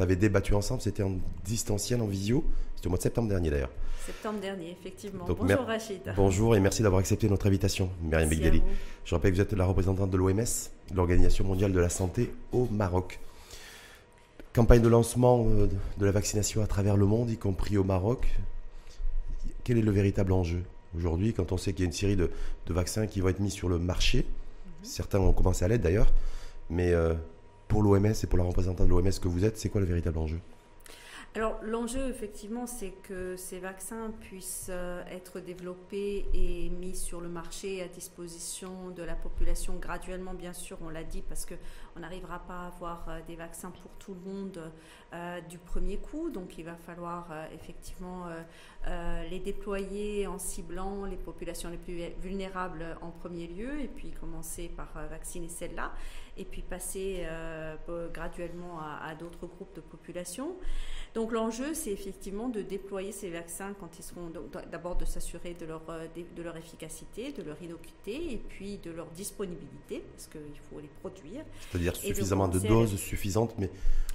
[0.00, 1.12] On avait débattu ensemble, c'était en
[1.44, 2.42] distanciel, en visio.
[2.74, 3.68] C'était au mois de septembre dernier d'ailleurs.
[4.06, 5.26] Septembre dernier, effectivement.
[5.28, 6.00] bonjour Rachid.
[6.16, 8.62] Bonjour et merci d'avoir accepté notre invitation, Myriam Begdeli.
[9.04, 12.66] Je rappelle que vous êtes la représentante de l'OMS, l'Organisation mondiale de la santé au
[12.70, 13.20] Maroc.
[14.54, 15.68] Campagne de lancement euh,
[15.98, 18.26] de la vaccination à travers le monde, y compris au Maroc.
[19.64, 20.62] Quel est le véritable enjeu
[20.96, 22.30] aujourd'hui quand on sait qu'il y a une série de,
[22.70, 24.20] vaccins qui vont être mis sur le marché?
[24.20, 24.72] Mhm.
[24.82, 26.10] Certains ont commencé à l'être d'ailleurs,
[26.70, 27.12] mais euh,
[27.70, 30.18] pour l'OMS et pour la représentante de l'OMS que vous êtes, c'est quoi le véritable
[30.18, 30.40] enjeu?
[31.36, 37.28] Alors l'enjeu, effectivement, c'est que ces vaccins puissent euh, être développés et mis sur le
[37.28, 42.40] marché à disposition de la population graduellement, bien sûr, on l'a dit, parce qu'on n'arrivera
[42.40, 44.72] pas à avoir euh, des vaccins pour tout le monde
[45.14, 46.30] euh, du premier coup.
[46.30, 48.26] Donc il va falloir effectivement
[49.30, 54.68] les déployer en ciblant les populations les plus vulnérables en premier lieu, et puis commencer
[54.68, 55.92] par vacciner celles-là,
[56.36, 57.26] et puis passer
[58.12, 60.56] graduellement à d'autres groupes de population.
[61.14, 64.30] Donc l'enjeu, c'est effectivement de déployer ces vaccins quand ils seront
[64.70, 68.90] d'abord de s'assurer de leur, euh, de leur efficacité, de leur innocuité et puis de
[68.90, 71.44] leur disponibilité, parce qu'il faut les produire.
[71.70, 73.70] C'est-à-dire suffisamment de, doses suffisantes, mais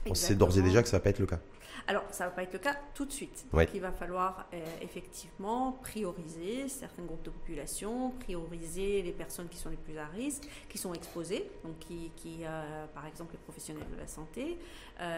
[0.06, 1.40] on sait d'ores et déjà que ça ne va pas être le cas.
[1.88, 3.46] Alors, ça ne va pas être le cas tout de suite.
[3.54, 9.58] Donc, il va falloir euh, effectivement prioriser certains groupes de population, prioriser les personnes qui
[9.58, 13.40] sont les plus à risque, qui sont exposées, donc qui, qui euh, par exemple, les
[13.40, 14.58] professionnels de la santé,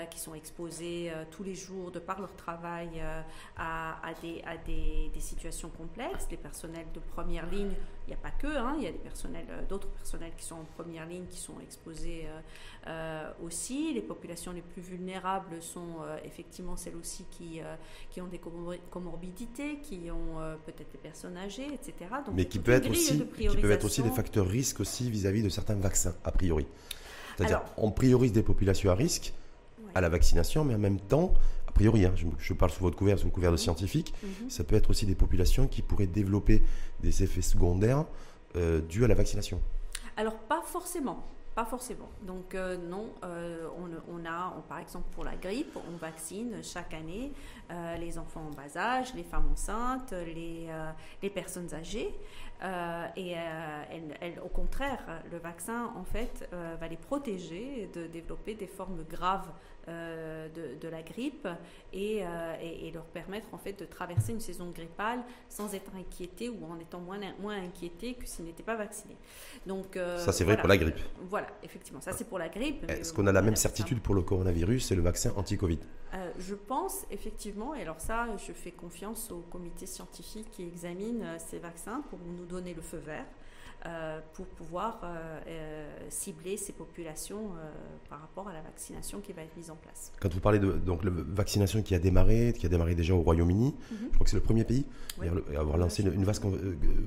[0.09, 3.01] qui sont exposés tous les jours de par leur travail
[3.57, 7.73] à, à, des, à des, des, situations complexes, les personnels de première ligne
[8.07, 10.45] il n'y a pas que, hein, il y a des personnels, euh, d'autres personnels qui
[10.45, 12.39] sont en première ligne, qui sont exposés euh,
[12.87, 13.93] euh, aussi.
[13.93, 17.59] Les populations les plus vulnérables sont effectivement celles aussi qui,
[18.09, 18.39] qui ont des
[18.89, 21.93] comorbidités, qui ont peut-être des personnes âgées, etc.
[22.33, 25.49] Mais qui, peut être aussi, qui peuvent être aussi des facteurs risques aussi vis-à-vis de
[25.49, 26.65] certains vaccins, a priori.
[27.35, 29.33] C'est-à-dire, on priorise des populations à risque
[29.97, 31.33] à la vaccination, mais en même temps,
[31.77, 33.61] priori, hein, je, parle sous votre couvert, sous le couvert de mhm.
[33.61, 34.49] scientifique, mhm.
[34.49, 36.63] ça peut être aussi des populations qui pourraient développer
[37.01, 38.05] des effets secondaires
[38.55, 39.61] euh, dus à la vaccination.
[40.17, 41.23] Alors, pas forcément.
[41.53, 42.09] Pas forcément.
[42.21, 43.67] Donc euh, non, euh,
[44.07, 47.31] on, a, par exemple pour la grippe, on vaccine chaque année
[47.99, 50.67] les enfants en bas âge, les femmes enceintes, les,
[51.23, 52.13] les personnes âgées.
[53.17, 53.35] et
[54.45, 59.49] au contraire, le vaccin en fait va les protéger de développer des formes graves
[59.89, 60.47] euh,
[60.81, 61.47] de, la grippe
[61.93, 66.49] et, euh, et, leur permettre en fait de traverser une saison grippale sans être inquiété
[66.49, 69.17] ou en étant moins, moins inquiété que s'ils n'étaient pas vaccinés.
[69.65, 70.99] Donc, euh, ça c'est vrai pour la grippe.
[71.29, 72.89] Voilà, effectivement, ça c'est pour la grippe.
[72.89, 75.79] Est-ce qu'on a la même certitude pour le coronavirus et le vaccin anti-Covid?
[76.39, 81.59] Je pense effectivement, et alors ça je fais confiance au comité scientifique qui examine ces
[81.59, 83.25] vaccins pour nous donner le feu vert.
[83.85, 87.51] Euh, pour pouvoir euh, euh, cibler ces populations
[88.09, 90.11] par rapport à la vaccination qui va être mise en place.
[90.19, 93.21] Quand vous parlez de donc, la vaccination qui a démarré, qui a démarré déjà au
[93.21, 93.97] Royaume-Uni, mhm.
[94.09, 94.83] je crois que c'est le premier pays
[95.21, 96.43] à avoir lancé une, vaste,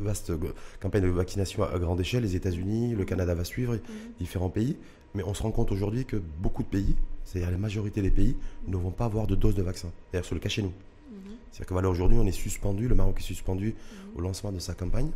[0.00, 0.32] vaste,
[0.80, 3.80] campagne de vaccination à, grande échelle, les États-Unis, le Canada va suivre, mhm.
[4.20, 4.76] différents pays.
[5.14, 6.94] Mais on se rend compte aujourd'hui que beaucoup de pays,
[7.24, 8.36] c'est-à-dire la majorité des pays,
[8.68, 9.90] ne vont pas avoir de dose de vaccin.
[10.12, 10.68] D'ailleurs, sur le cas chez nous.
[10.68, 11.34] Mhm.
[11.50, 13.74] C'est-à-dire que voilà, aujourd'hui, on est suspendu, le Maroc est suspendu
[14.14, 15.10] au lancement de sa campagne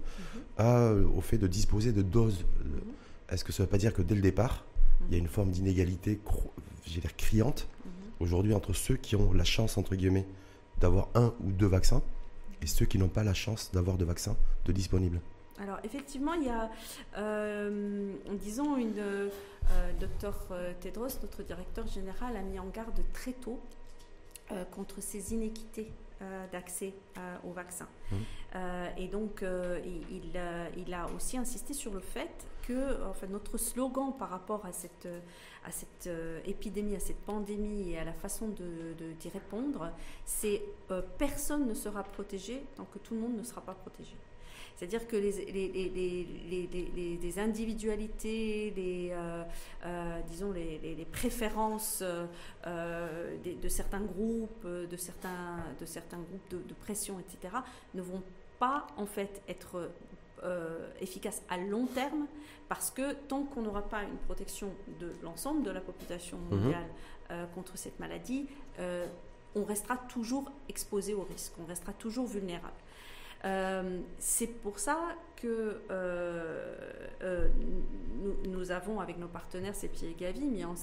[0.59, 2.44] au fait de disposer de doses.
[3.28, 4.65] Est-ce que ça ne veut pas dire que dès le départ,
[5.09, 6.20] il y a une forme d'inégalité
[7.16, 7.66] criante
[8.20, 10.26] aujourd'hui entre ceux qui ont la chance, entre guillemets,
[10.81, 12.03] d'avoir un ou deux vaccins
[12.62, 15.20] et ceux qui n'ont pas la chance d'avoir de vaccins de disponibles
[15.60, 16.71] alors effectivement, il y a,
[17.16, 19.28] euh, disons, une euh,
[20.00, 23.60] docteur euh, Tedros, notre directeur général, a mis en garde très tôt
[24.72, 25.91] contre ces inéquités
[26.23, 27.89] euh, d'accès euh, au vaccin.
[28.11, 28.17] Mmh.
[28.55, 29.45] Euh, et donc,
[29.85, 30.31] il,
[30.77, 35.09] il, a aussi insisté sur le fait que enfin, notre slogan par rapport à cette,
[35.65, 36.09] à cette
[36.47, 39.91] épidémie, à cette pandémie et à la façon d'y de, d'y répondre,
[40.25, 40.63] c'est
[41.19, 44.15] personne ne sera protégé tant que tout le monde ne sera pas protégé.
[44.77, 49.43] C'est-à-dire que les, les, les, individualités, les, euh,
[49.87, 57.21] euh, disons les, préférences euh, de, certains groupes, de certains, de certains groupes de, pression,
[57.21, 57.54] etc.,
[57.95, 58.22] ne vont
[58.59, 59.91] pas en fait être
[61.01, 62.27] efficaces à long terme
[62.69, 66.59] parce que tant qu'on n'aura pas une protection de l'ensemble de la population mhm.
[66.59, 66.87] mondiale
[67.54, 68.47] contre cette maladie,
[69.54, 72.75] on restera toujours exposé au risque, on restera toujours vulnérable.
[73.45, 74.99] Euh, c'est pour ça
[75.37, 76.75] que euh,
[77.23, 77.49] euh,
[78.45, 80.75] nous, avons, avec nos partenaires CEPI et Gavi, mis en,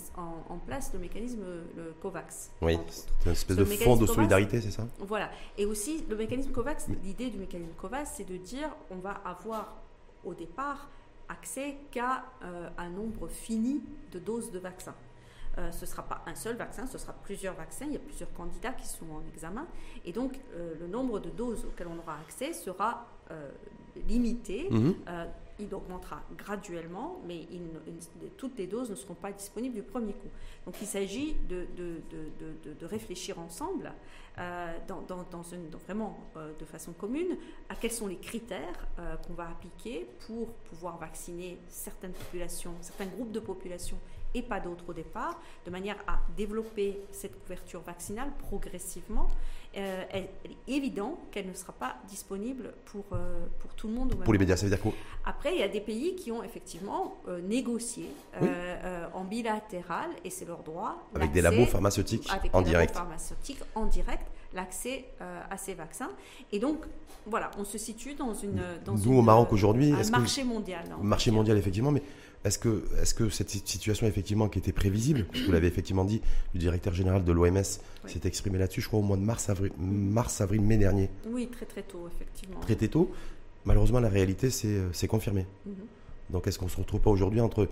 [0.66, 1.44] place le mécanisme
[1.76, 2.52] le COVAX.
[2.62, 4.88] Oui, c'est une espèce de fonds de solidarité, c'est ça?
[5.00, 5.32] Voilà.
[5.58, 9.78] Et aussi, le mécanisme COVAX, l'idée du mécanisme COVAX, c'est de dire on va avoir
[10.24, 10.90] au départ
[11.30, 12.26] accès qu'à
[12.78, 13.82] un nombre fini
[14.12, 14.96] de doses de vaccins.
[15.58, 17.86] Ce ne sera pas un seul vaccin, ce sera plusieurs vaccins.
[17.86, 19.68] Il y a plusieurs candidats qui sont en examen.
[20.06, 20.40] Et donc,
[20.80, 23.06] le nombre de doses auxquelles on aura accès sera
[24.08, 24.70] limité.
[24.70, 24.96] Mhm
[25.62, 27.48] il augmentera graduellement, mais
[28.38, 30.30] toutes les doses ne seront pas disponibles du premier coup.
[30.66, 33.94] Donc il s'agit de, de, réfléchir ensemble,
[34.38, 37.38] euh, dans, une, vraiment euh, de façon commune,
[37.70, 43.08] à quels sont les critères euh, qu'on va appliquer pour pouvoir vacciner certaines populations, certains
[43.08, 43.98] groupes de populations
[44.34, 49.28] et pas d'autres au départ, de manière à développer cette couverture vaccinale progressivement.
[49.78, 54.16] Euh, elle, est évident qu'elle ne sera pas disponible pour, euh, pour tout le monde.
[54.16, 54.92] pour les médias, ça veut dire quoi?
[55.24, 58.10] Après, il y a des pays qui ont effectivement euh, négocié
[59.14, 61.08] en bilatéral, et c'est leur droit.
[61.16, 62.94] Avec des labos pharmaceutiques avec en des direct.
[62.94, 65.06] Labos pharmaceutiques en direct, l'accès
[65.50, 66.12] à ces vaccins.
[66.52, 66.86] Et donc,
[67.26, 68.62] voilà, on se situe dans une.
[68.84, 69.94] Dans Nous, au Maroc aujourd'hui.
[69.94, 70.84] Un marché mondial.
[71.02, 72.04] Marché mondial, effectivement, mais
[72.44, 76.22] est-ce que, est que cette situation, effectivement, qui était prévisible, vous l'avez effectivement dit,
[76.54, 79.72] le directeur général de l'OMS s'est exprimé là-dessus, je crois, au mois de mars, avril,
[79.78, 81.10] mars, avril, mai dernier.
[81.28, 82.60] Oui, très très tôt, effectivement.
[82.60, 83.12] Très très tôt.
[83.66, 85.46] Malheureusement, la réalité, c'est euh, confirmé.
[85.66, 85.76] Mhm.
[86.32, 87.70] Donc, est-ce qu'on ne se retrouve pas aujourd'hui entre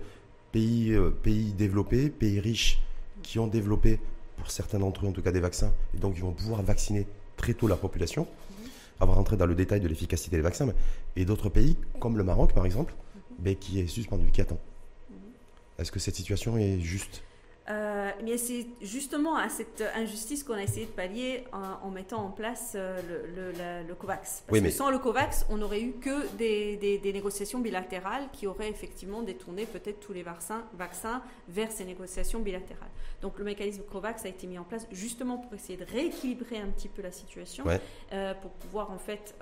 [0.52, 2.80] pays, euh, pays développés, pays riches,
[3.22, 3.98] qui ont développé,
[4.36, 7.06] pour certains d'entre eux en tout cas, des vaccins, et donc ils vont pouvoir vacciner
[7.36, 8.68] très tôt la population, mhm.
[9.00, 10.72] avant de rentrer dans le détail de l'efficacité des vaccins,
[11.16, 12.94] et d'autres pays, comme le Maroc par exemple,
[13.42, 14.58] mais qui est suspendu, qui attend.
[15.78, 17.22] Est-ce que cette situation est juste?
[18.22, 22.72] Mais c'est justement à cette injustice qu'on a essayé de pallier en, mettant en place
[22.74, 23.00] euh,
[23.36, 24.44] le, le, COVAX.
[24.46, 28.70] Parce que sans le COVAX, on n'aurait eu que des, des, négociations bilatérales qui auraient
[28.70, 32.88] effectivement détourné peut-être tous les vaccins, vaccins vers ces négociations bilatérales.
[33.22, 36.68] Donc le mécanisme COVAX a été mis en place justement pour essayer de rééquilibrer un
[36.68, 37.64] petit peu la situation,
[38.12, 39.34] euh, pour pouvoir en fait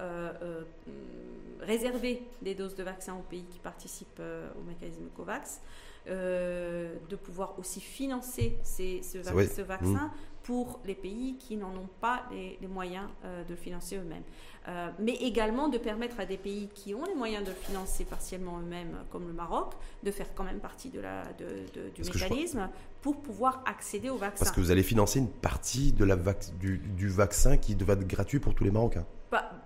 [1.61, 5.61] réserver des doses de vaccins aux pays qui participent au mécanisme COVAX.
[6.06, 10.11] Euh, de pouvoir aussi financer ces, ce, vaccin mmh.
[10.43, 14.23] pour les pays qui n'en ont pas les, moyens euh, de le financer eux-mêmes.
[14.69, 18.05] Euh, mais également de permettre à des pays qui ont les moyens de le financer
[18.05, 22.71] partiellement eux-mêmes, comme le Maroc, de faire quand même partie de la, de, du mécanisme
[23.03, 24.45] pour pouvoir accéder au vaccin.
[24.45, 26.17] Parce que vous allez financer une partie de la
[26.61, 29.06] du, du vaccin qui devait être gratuit pour tous les Marocains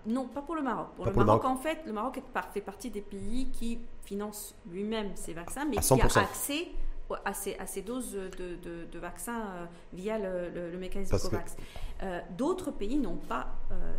[0.07, 0.89] non, pas pour le Maroc.
[0.97, 2.21] Pour, le, Maroc, en fait, le Maroc
[2.53, 6.69] fait partie des pays qui financent lui-même ces vaccins, mais qui a accès
[7.59, 11.57] à ces, doses de, vaccins euh, via le, mécanisme COVAX.
[12.03, 13.93] Euh, d'autres pays n'ont pas, euh,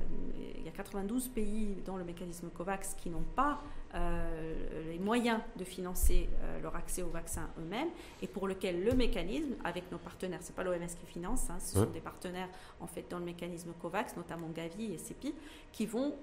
[0.58, 3.60] il y a 92 pays dans le mécanisme COVAX qui n'ont pas
[3.94, 6.30] les moyens de financer
[6.62, 7.90] leur accès aux vaccins eux-mêmes
[8.22, 11.76] et pour lequel le mécanisme, avec nos partenaires, c'est pas l'OMS qui finance, hein, ce
[11.76, 12.50] sont des partenaires
[12.80, 15.36] en fait dans le mécanisme COVAX, notamment Gavi et CEPI,
[15.72, 16.16] qui vont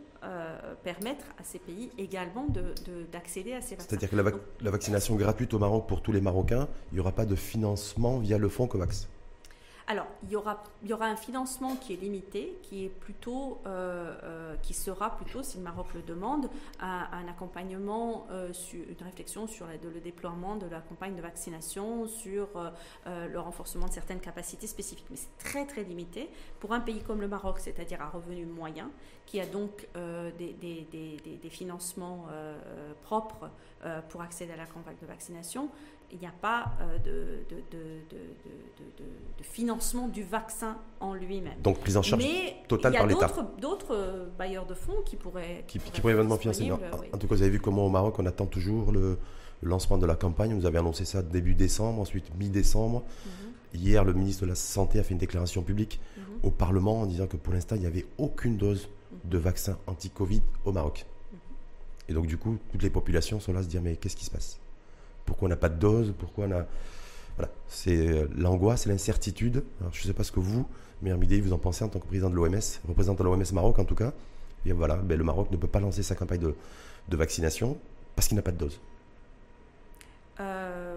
[0.83, 2.47] permettre à ces pays également
[3.13, 3.89] d'accéder à ces vaccins.
[3.89, 4.31] C'est-à-dire que la,
[4.61, 8.19] la, vaccination gratuite au Maroc pour tous les Marocains, il n'y aura pas de financement
[8.19, 9.09] via le fonds COVAX
[9.91, 10.63] alors, il y, aura,
[11.07, 15.65] un financement qui est limité, qui est plutôt, euh, euh, qui sera plutôt, si le
[15.65, 16.49] Maroc le demande,
[16.79, 22.47] un, accompagnement, euh, une réflexion sur le déploiement de la campagne de vaccination, sur
[23.05, 25.09] le renforcement de certaines capacités spécifiques.
[25.11, 28.93] Mais c'est très très limité pour un pays comme le Maroc, c'est-à-dire à revenu moyen,
[29.27, 29.89] qui a donc
[30.39, 32.27] des, financements
[33.03, 33.51] propres
[34.09, 35.69] pour accéder à la campagne de vaccination
[36.13, 39.05] il n'y a pas euh, de, de, de,
[39.43, 41.61] financement du vaccin en lui-même.
[41.63, 42.25] Donc prise en charge
[42.69, 43.27] totale par l'État.
[43.27, 45.65] Mais il y a d'autres euh, bailleurs de fonds qui pourraient...
[45.67, 46.71] Qui, pourraient éventuellement financer.
[46.71, 49.19] En tout cas, vous avez vu comment au Maroc, on attend toujours le,
[49.63, 50.59] lancement de la campagne.
[50.59, 53.03] Vous avez annoncé ça début décembre, ensuite mi-décembre.
[53.03, 53.81] Mhm.
[53.81, 56.25] Hier, le ministre de la Santé a fait une déclaration publique mhm.
[56.43, 58.89] au Parlement en disant que pour l'instant, il n'y avait aucune dose
[59.25, 61.07] de vaccin anti-Covid au Maroc.
[61.33, 61.39] Mhm.
[62.09, 64.25] Et donc, du coup, toutes les populations sont là à se dire mais qu'est-ce qui
[64.25, 64.59] se passe?
[65.31, 66.67] Pourquoi on n'a pas de dose, pourquoi on a...
[67.37, 69.63] Voilà, c'est euh, l'angoisse, l'incertitude.
[69.93, 70.67] je ne sais pas ce que vous,
[71.03, 72.59] meilleure idée, vous en pensez en tant que président de l'OMS,
[72.89, 74.13] représentant l'OMS Maroc en tout cas.
[74.67, 76.57] Et voilà, ben, le Maroc ne peut pas lancer sa campagne de,
[77.09, 77.79] de vaccination
[78.17, 78.81] parce qu'il n'a pas de dose.
[80.41, 80.97] Euh,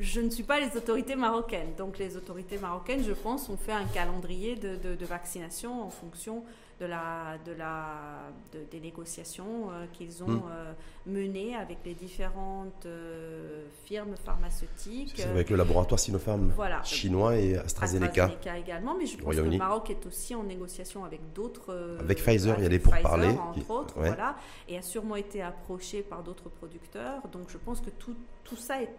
[0.00, 1.74] je ne suis pas les autorités marocaines.
[1.76, 6.42] Donc les autorités marocaines, je pense, ont fait un calendrier de, de vaccination en fonction
[6.80, 8.30] de la, de la,
[8.70, 10.42] des négociations euh, qu'ils ont hmm.
[10.50, 10.72] euh,
[11.06, 15.20] menées avec les différentes euh, firmes pharmaceutiques.
[15.20, 16.52] Avec le laboratoire Sinopharm
[16.84, 18.24] chinois et AstraZeneca.
[18.24, 21.98] AstraZeneca également, mais je pense que le Maroc est aussi en négociation avec d'autres.
[22.00, 23.28] avec Pfizer, il y a des pourparlers.
[23.28, 24.36] Entre autres, voilà,
[24.68, 27.26] et a sûrement été approché par d'autres producteurs.
[27.32, 28.90] Donc je pense que tout, tout ça est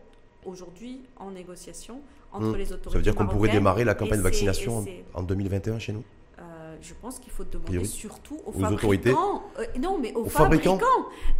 [0.46, 2.56] aujourd'hui en négociation entre hmm.
[2.56, 2.92] les autorités.
[2.92, 6.04] Ça veut dire qu'on pourrait démarrer la campagne de vaccination en 2021 chez nous?
[6.82, 7.88] Je pense qu'il faut demander Priori.
[7.88, 9.44] surtout aux, fabricants.
[9.60, 10.80] euh, non, mais aux, Aux fabricants.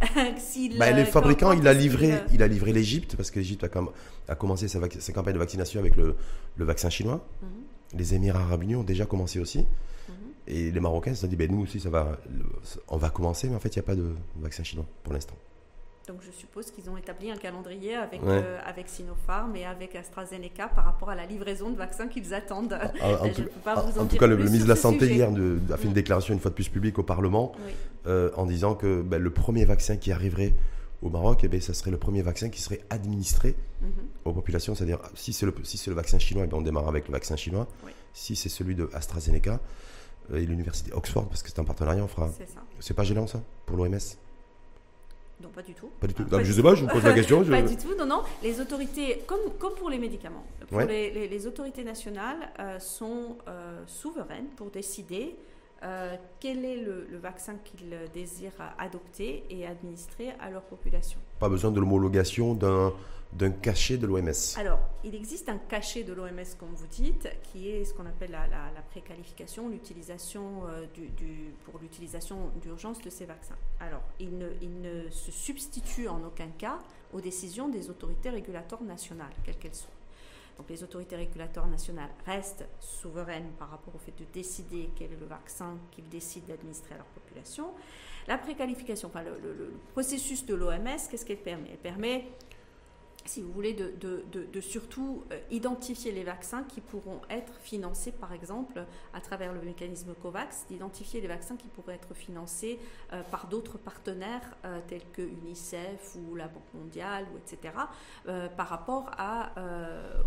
[0.78, 3.64] Bah, euh, les fabricants, il a livré, euh, il a livré l'Égypte parce que l'Égypte
[3.64, 3.90] a, com-
[4.28, 4.80] a commencé sa,
[5.12, 6.16] campagne de vaccination avec le,
[6.56, 7.24] le vaccin chinois.
[7.42, 9.58] Mhm, Les Émirats Arabes Unis ont déjà commencé aussi.
[9.60, 10.14] mhm.
[10.46, 12.18] Et les Marocains se sont dit, ben, nous aussi, ça va,
[12.88, 15.34] on va commencer, mais en fait, il n'y a pas de vaccin chinois pour l'instant.
[16.10, 18.30] Donc je suppose qu'ils ont établi un calendrier avec, Ouais.
[18.42, 22.76] euh, avec Sinopharm et avec AstraZeneca par rapport à la livraison de vaccins qu'ils attendent.
[23.00, 24.68] En, en Je tout, peux pas en- vous en en tout cas, le, ministre de
[24.68, 25.14] la Santé sujet.
[25.14, 27.72] hier de- a fait une déclaration une fois de plus publique au Parlement Oui.
[28.08, 30.52] euh, en disant que ben, le premier vaccin qui arriverait
[31.00, 33.90] au Maroc, eh ben, ça serait le premier vaccin qui serait administré Mhm.
[34.24, 34.74] aux populations.
[34.74, 37.12] C'est-à-dire, si c'est le, si c'est le vaccin chinois, eh ben, on démarre avec le
[37.12, 37.68] vaccin chinois.
[37.86, 37.92] Oui.
[38.14, 39.60] Si c'est celui de AstraZeneca
[40.32, 42.28] euh, et l'université Oxford, parce que c'est un partenariat, on fera.
[42.80, 43.96] C'est pas gênant ça pour l'OMS
[45.42, 45.88] Non, pas du tout.
[46.00, 46.22] Pas du tout.
[46.26, 47.42] Ah, Non, pas je sais pas, je vous pose la question.
[47.44, 48.22] je- Pas du tout, non, non.
[48.42, 50.86] Les autorités, comme, comme pour les médicaments, pour Ouais.
[50.86, 55.34] les, les- les autorités nationales euh, sont euh, souveraines pour décider
[55.82, 61.18] euh, quel est le, le vaccin qu'ils désirent adopter et administrer à leur population.
[61.38, 62.92] Pas besoin de l'homologation d'un
[63.32, 64.56] d'un cachet de l'OMS.
[64.56, 68.32] Alors, il existe un cachet de l'OMS, comme vous dites, qui est ce qu'on appelle
[68.32, 70.86] la, préqualification, l'utilisation euh,
[71.64, 73.56] pour l'utilisation d'urgence de ces vaccins.
[73.78, 76.78] Alors, il ne, se substitue en aucun cas
[77.12, 79.90] aux décisions des autorités régulatoires nationales, quelles qu'elles soient.
[80.58, 85.20] Donc, les autorités régulatoires nationales restent souveraines par rapport au fait de décider quel est
[85.20, 87.70] le vaccin qu'ils décident d'administrer à leur population.
[88.28, 91.70] La préqualification, enfin le processus de l'OMS, qu'est-ce qu'elle permet?
[91.72, 92.26] Elle permet
[93.26, 98.84] si vous voulez, de, surtout euh, identifier les vaccins qui pourront être financés, par exemple,
[99.14, 102.78] à travers le mécanisme COVAX, d'identifier les vaccins qui pourraient être financés
[103.12, 107.74] euh, par d'autres partenaires euh, tels que UNICEF ou la Banque mondiale, ou etc.,
[108.56, 109.10] par rapport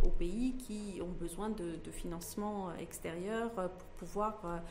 [0.04, 4.62] aux pays qui ont besoin de, financement extérieur pour pouvoir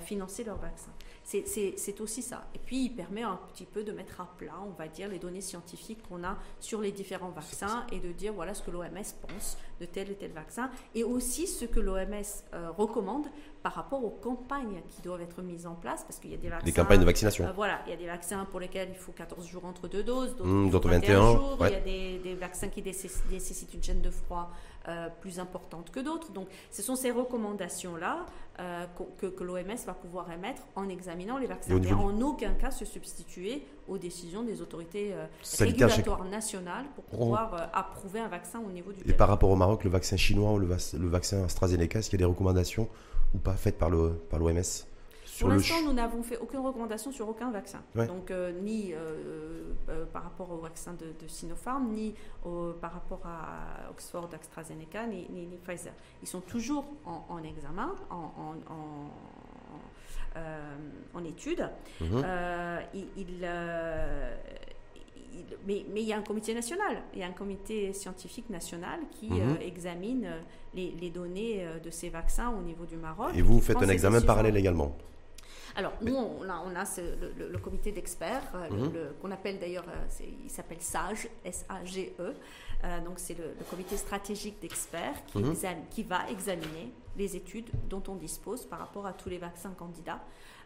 [0.00, 0.92] financer leurs vaccins.
[1.26, 2.46] C'est- aussi ça.
[2.54, 5.18] Et puis, il permet un petit peu de mettre à plat, on va dire, les
[5.18, 9.02] données scientifiques qu'on a sur les différents vaccins et de dire voilà ce que l'OMS
[9.26, 12.22] pense de tel et tel vaccin et aussi ce que l'OMS
[12.54, 13.26] euh, recommande
[13.66, 16.48] par rapport aux campagnes qui doivent être mises en place parce qu'il y a des
[16.48, 16.64] vaccins.
[16.64, 17.46] Des campagnes de vaccination.
[17.46, 20.04] euh, voilà, il y a des vaccins pour lesquels il faut 14 jours entre deux
[20.04, 21.60] doses, d'autres Mmh, il faut d'autres 21 21, jours.
[21.60, 21.68] ouais.
[21.70, 24.52] Il y a des, des vaccins qui nécess- nécessitent une chaîne de froid
[24.86, 26.30] euh, plus importante que d'autres.
[26.30, 28.24] Donc, ce sont ces recommandations-là
[28.60, 28.86] euh,
[29.18, 31.76] que, que l'OMS va pouvoir émettre en examinant les vaccins.
[31.76, 35.26] Et niveau en aucun cas se substituer aux décisions des autorités euh,
[35.58, 39.18] régulatoires nationales pour pouvoir euh, approuver un vaccin au niveau du Et territoire.
[39.18, 42.20] par rapport au Maroc, le vaccin chinois ou le, vac- le vaccin AstraZeneca, est-ce qu'il
[42.20, 42.88] y a des recommandations
[43.34, 44.40] ou pas faites par l'OMS par
[45.40, 47.80] Pour l'instant, nous n'avons fait aucune recommandation sur aucun vaccin.
[47.94, 48.06] Ouais.
[48.06, 48.96] Donc, euh, ni euh,
[49.90, 52.14] euh, par rapport au vaccin de, de Sinopharm, ni
[52.80, 55.92] par rapport à Oxford, AstraZeneca, ni, ni, ni Pfizer.
[56.22, 59.10] Ils sont toujours en, en examen, en, en, en,
[61.14, 61.68] en étude.
[62.00, 62.22] Mhm.
[62.24, 64.34] Euh, il- il, euh,
[65.66, 69.00] mais, mais il y a un comité national, il y a un comité scientifique national
[69.18, 69.40] qui Mhm.
[69.56, 70.40] euh, examine euh,
[70.74, 73.30] les, les données euh, de ces vaccins au niveau du Maroc.
[73.34, 74.96] Et vous faites un examen parallèle également.
[75.78, 77.02] Alors, nous, on a, on a ce-
[77.52, 78.92] le, comité d'experts, euh, Mhm.
[79.20, 82.34] qu'on appelle d'ailleurs, euh, il s'appelle SAGE, S-A-G-E.
[82.84, 87.70] Euh, donc, c'est le, le comité stratégique d'experts qui, exam- qui va examiner les études
[87.88, 90.20] dont on dispose par rapport à tous les vaccins candidats.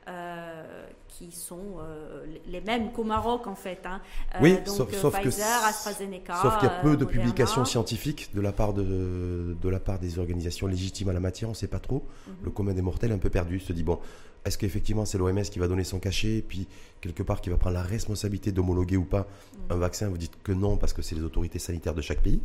[0.08, 3.80] euh, qui sont euh, les- mêmes qu'au Maroc en fait.
[3.84, 4.00] hein.
[4.34, 6.36] Euh, Oui, donc sauf- sauf que Pfizer, c- AstraZeneca.
[6.40, 7.12] Sauf qu'il y a peu de Moderna.
[7.22, 11.50] publications scientifiques de la part de, de la part des organisations légitimes à la matière,
[11.50, 12.02] on ne sait pas trop.
[12.26, 12.34] Mhm.
[12.44, 13.98] Le commun des mortels est un peu perdu, se dit bon,
[14.46, 16.66] est-ce qu'effectivement c'est l'OMS qui va donner son cachet et puis
[17.02, 19.26] quelque part qui va prendre la responsabilité d'homologuer ou pas
[19.58, 19.60] Mhm.
[19.72, 20.08] un vaccin?
[20.08, 22.40] Vous dites que non parce que c'est les autorités sanitaires de chaque pays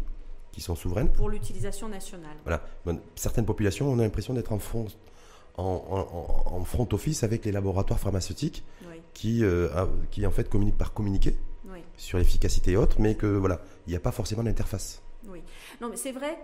[0.56, 1.10] qui sont souveraines.
[1.12, 2.38] Pour l'utilisation nationale.
[2.46, 2.62] Voilà.
[3.16, 4.86] Certaines populations, on a l'impression d'être en front,
[5.58, 9.68] en, en- en- en front office avec les laboratoires pharmaceutiques Oui, qui, euh,
[10.12, 11.36] qui en fait communiquent par communiqué
[11.66, 11.80] oui.
[11.98, 15.02] sur l'efficacité et autres, mais que voilà, il n'y a pas forcément d'interface.
[15.28, 15.42] Oui.
[15.82, 16.38] Non, mais c'est vrai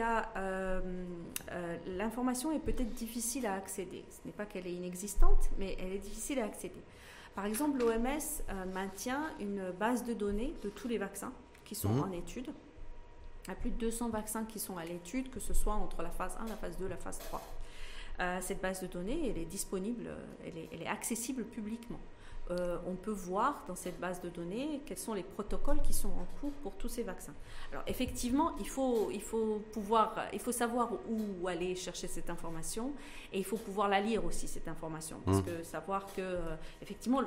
[0.00, 0.30] a.
[0.38, 0.80] euh,
[1.52, 4.02] euh, L'information est peut-être difficile à accéder.
[4.10, 6.80] Ce n'est pas qu'elle est inexistante, mais elle est difficile à accéder.
[7.34, 8.06] Par exemple, l'OMS
[8.48, 11.32] euh, maintient une base de données de tous les vaccins
[11.66, 12.00] qui sont Mhm.
[12.04, 12.46] en étude.
[13.48, 16.02] Il y a plus de 200 vaccins qui sont à l'étude, que ce soit entre
[16.02, 17.42] la phase 1, la phase 2, la phase 3.
[18.20, 22.00] Euh, cette base de données, elle est disponible, euh, elle est, elle est accessible publiquement.
[22.50, 26.08] Euh, on peut voir dans cette base de données quels sont les protocoles qui sont
[26.08, 27.34] en cours pour tous ces vaccins.
[27.70, 32.92] Alors effectivement, il faut, il faut pouvoir, il faut savoir où aller chercher cette information
[33.34, 35.42] et il faut pouvoir la lire aussi cette information parce Mm.
[35.42, 37.20] que savoir que euh, effectivement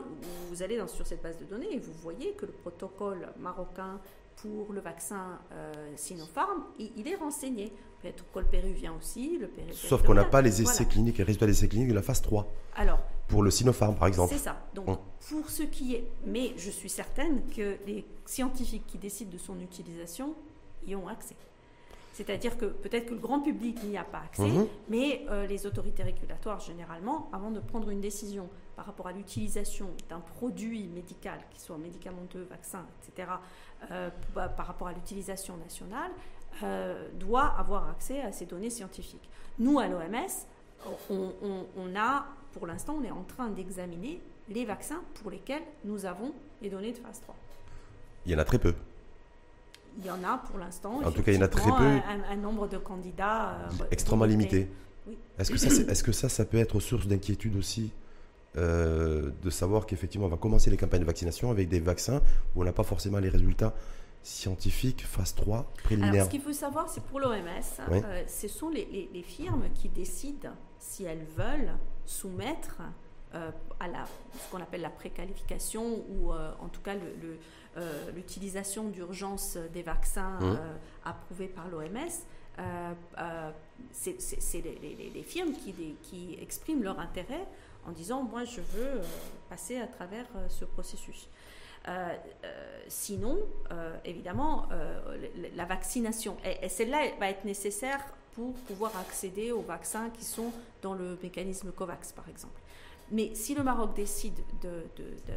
[0.49, 3.99] vous allez dans, sur cette base de données et vous voyez que le protocole marocain
[4.41, 7.71] pour le vaccin euh, Sinopharm, il, il est renseigné.
[8.01, 9.37] peut être col péruvien aussi.
[9.37, 12.01] Le Sauf qu'on n'a pas les essais cliniques, les résultats des essais cliniques de la
[12.01, 12.47] phase 3.
[12.75, 14.33] Alors, pour le Sinopharm, par exemple.
[14.33, 14.57] C'est ça.
[14.73, 16.07] Donc, pour ce qui est.
[16.25, 20.35] Mais je suis certaine que les scientifiques qui décident de son utilisation
[20.87, 21.35] y ont accès.
[22.13, 24.67] C'est-à-dire que peut-être que le grand public n'y a pas accès, mhm.
[24.89, 29.89] mais euh, les autorités régulatoires, généralement, avant de prendre une décision par rapport à l'utilisation
[30.09, 33.29] d'un produit médical, qu'il soit médicamenteux, vaccin, etc.,
[33.91, 36.11] euh, par rapport à l'utilisation nationale,
[36.63, 39.29] euh, doit avoir accès à ces données scientifiques.
[39.59, 40.47] Nous, à l'OMS,
[41.09, 46.33] on, a, pour l'instant, on est en train d'examiner les vaccins pour lesquels nous avons
[46.61, 47.35] les données de phase 3.
[48.25, 48.73] Il y en a très peu.
[49.97, 51.01] Il y en a pour l'instant.
[51.03, 51.83] En tout cas, il y en a très peu.
[52.29, 54.69] Un, nombre de candidats euh, extrêmement limité.
[55.37, 57.91] Est-ce que, ça, est, que ça, ça peut être source d'inquiétude aussi
[58.57, 62.21] euh, de savoir qu'effectivement, on va commencer les campagnes de vaccination avec des vaccins
[62.55, 63.73] où on n'a pas forcément les résultats
[64.23, 67.35] scientifiques phase 3 préliminaires Alors, ce qu'il faut savoir, c'est pour l'OMS,
[67.89, 71.73] euh, ce sont les, firmes qui décident si elles veulent
[72.05, 72.81] soumettre
[73.33, 74.03] à la,
[74.33, 77.37] ce qu'on appelle la préqualification ou en tout cas le
[77.77, 80.43] euh, l'utilisation d'urgence des vaccins mmh.
[80.43, 80.55] euh,
[81.05, 81.87] approuvés par l'OMS,
[82.59, 83.51] euh,
[83.93, 87.47] c'est les, firmes qui, qui, expriment leur intérêt
[87.87, 89.01] en disant moi je veux
[89.49, 91.27] passer à travers ce processus.
[92.87, 93.37] sinon,
[94.05, 94.67] évidemment,
[95.55, 97.99] la vaccination, et, celle-là va être nécessaire
[98.33, 102.61] pour pouvoir accéder aux vaccins qui sont dans le mécanisme COVAX, par exemple.
[103.11, 104.39] Mais si le Maroc décide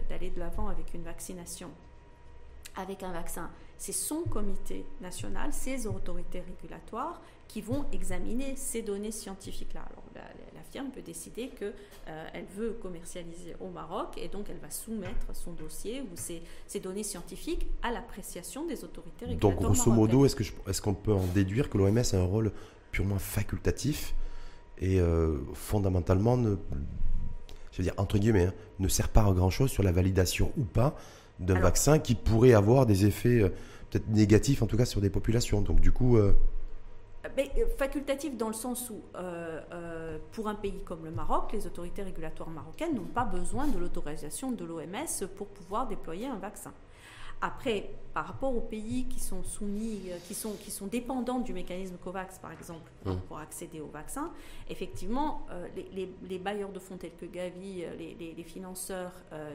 [0.08, 1.70] d'aller de l'avant avec une vaccination
[2.76, 3.50] avec un vaccin.
[3.78, 9.84] C'est son comité national, ses autorités régulatoires qui vont examiner ces données scientifiques-là.
[10.75, 11.73] Firme peut décider qu'elle
[12.09, 17.04] euh, veut commercialiser au Maroc et donc elle va soumettre son dossier ou ses, données
[17.04, 19.52] scientifiques à l'appréciation des autorités régulatoires.
[19.52, 22.50] Donc grosso modo, est-ce qu'on est qu'on peut en déduire que l'OMS a un rôle
[22.90, 24.14] purement facultatif
[24.78, 26.57] et euh, fondamentalement, ne,
[27.71, 30.64] je veux dire, entre guillemets, hein, ne sert pas à grand-chose sur la validation ou
[30.64, 30.97] pas
[31.38, 33.49] d'un vaccin qui pourrait avoir des effets euh,
[33.90, 35.61] peut-être négatifs, en tout cas sur des populations.
[35.61, 36.16] Donc du coup...
[36.16, 36.33] Euh,
[37.36, 39.00] mais, euh, facultatif dans le sens où,
[40.32, 44.52] pour un pays comme le Maroc, les autorités régulatoires marocaines n'ont pas besoin de l'autorisation
[44.52, 46.73] de l'OMS pour pouvoir déployer un vaccin.
[47.40, 51.52] Après, par rapport aux pays qui sont soumis, euh, qui sont, qui sont dépendants du
[51.52, 53.16] mécanisme COVAX, par exemple, mmh.
[53.26, 54.30] pour accéder au vaccin,
[54.70, 59.10] effectivement, euh, les, les, bailleurs de fonds tels que Gavi, euh, les, les, financeurs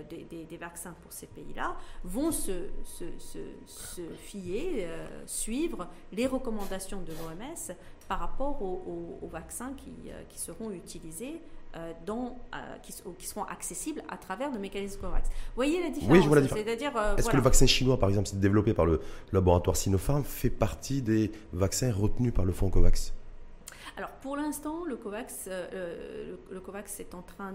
[0.09, 3.05] des, des, vaccins pour ces pays-là, vont se, se,
[3.65, 4.89] se, fier,
[5.25, 7.75] suivre les recommandations de l'OMS
[8.09, 9.93] par rapport aux, aux, vaccins qui,
[10.27, 11.39] qui seront utilisés
[11.75, 12.15] euh, euh,
[12.82, 15.27] qui, qui, seront accessibles à travers le mécanisme COVAX.
[15.27, 16.95] Vous voyez la différence Oui, je vois la différence.
[16.95, 19.01] Euh, Est-ce que le vaccin chinois, par exemple, développé par le
[19.32, 23.13] laboratoire Sinopharm, fait partie des vaccins retenus par le fonds COVAX?
[23.97, 25.47] Alors pour l'instant, le COVAX,
[26.51, 27.53] le, COVAX est en train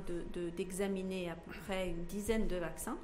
[0.57, 2.97] d'examiner de, à peu près une dizaine de vaccins.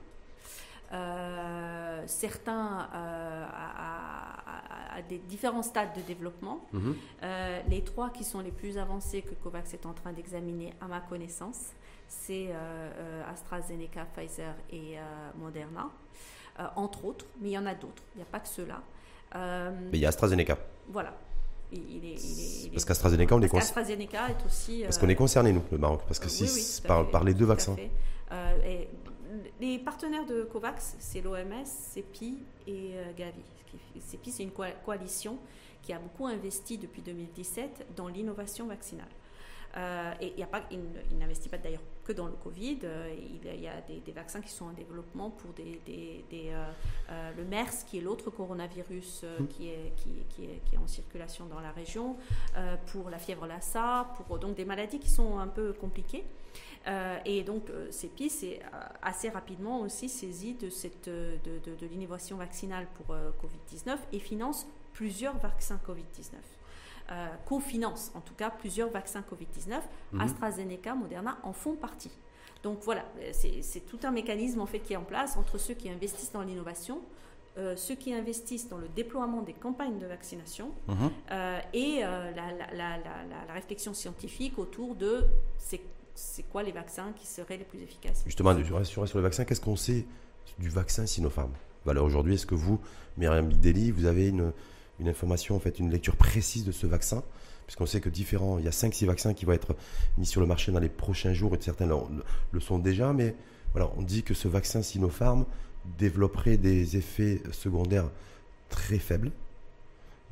[0.92, 6.60] Euh, certains euh, à, des différents stades de développement.
[6.72, 6.96] Mhm.
[7.22, 10.88] Euh, les trois qui sont les plus avancés que COVAX est en train d'examiner, à
[10.88, 11.70] ma connaissance,
[12.06, 12.48] c'est
[13.28, 14.96] AstraZeneca, Pfizer et
[15.38, 15.88] Moderna,
[16.76, 18.82] entre autres, mais il y en a d'autres, il n'y a pas que ceux-là.
[19.34, 20.58] mais il y a AstraZeneca.
[20.88, 21.14] Voilà,
[22.72, 24.82] parce qu'AstraZeneca, on est, est aussi.
[24.82, 26.02] Parce qu'on est concerné, nous, le Maroc.
[26.06, 27.76] Parce que si, par, par, les deux vaccins.
[28.66, 28.88] et
[29.60, 33.42] les partenaires de COVAX, c'est l'OMS, CEPI et euh, Gavi.
[34.00, 34.52] CEPI, c'est une
[34.84, 35.38] coalition
[35.82, 39.08] qui a beaucoup investi depuis 2017 dans l'innovation vaccinale.
[39.76, 40.80] Euh, et il, pas, il,
[41.18, 42.80] n'investit pas d'ailleurs que dans le Covid.
[42.84, 45.80] Euh, il, y a des, vaccins qui sont en développement pour des,
[47.36, 49.46] le MERS, qui est l'autre coronavirus mmh.
[49.46, 50.10] qui, est, qui,
[50.44, 52.16] est, qui, est, en circulation dans la région,
[52.86, 56.24] pour la fièvre Lassa, pour donc des maladies qui sont un peu compliquées.
[56.86, 61.86] Euh, et donc, euh, CEPI s'est euh, assez rapidement aussi saisi de, cette, de, de,
[61.86, 66.34] l'innovation vaccinale pour Covid-19 et finance plusieurs vaccins Covid-19.
[67.44, 69.80] Co-finance en tout cas plusieurs vaccins Covid-19.
[70.12, 70.20] Mhm.
[70.20, 72.12] AstraZeneca, Moderna en font partie.
[72.62, 75.88] Donc voilà, c'est tout un mécanisme en fait qui est en place entre ceux qui
[75.88, 77.00] investissent dans l'innovation,
[77.56, 81.10] ceux qui investissent dans le déploiement des campagnes de vaccination mhm.
[81.72, 85.24] et la, la, la, la, réflexion scientifique autour de
[85.56, 85.80] ces
[86.14, 89.60] c'est quoi les vaccins qui seraient les plus efficaces Justement, sur, sur les vaccins, qu'est-ce
[89.60, 90.04] qu'on sait
[90.58, 91.52] du vaccin Sinopharm?
[91.86, 92.78] Alors aujourd'hui, est-ce que vous,
[93.16, 94.52] Myriam Bideli, vous avez une,
[95.00, 97.22] une, information, en fait, une lecture précise de ce vaccin
[97.66, 99.76] Puisqu'on sait que différents, il y a 5-6 vaccins qui vont être
[100.18, 103.36] mis sur le marché dans les prochains jours, et certains le, sont déjà, mais
[103.72, 105.44] voilà, on dit que ce vaccin Sinopharm
[105.96, 108.10] développerait des effets secondaires
[108.70, 109.30] très faibles.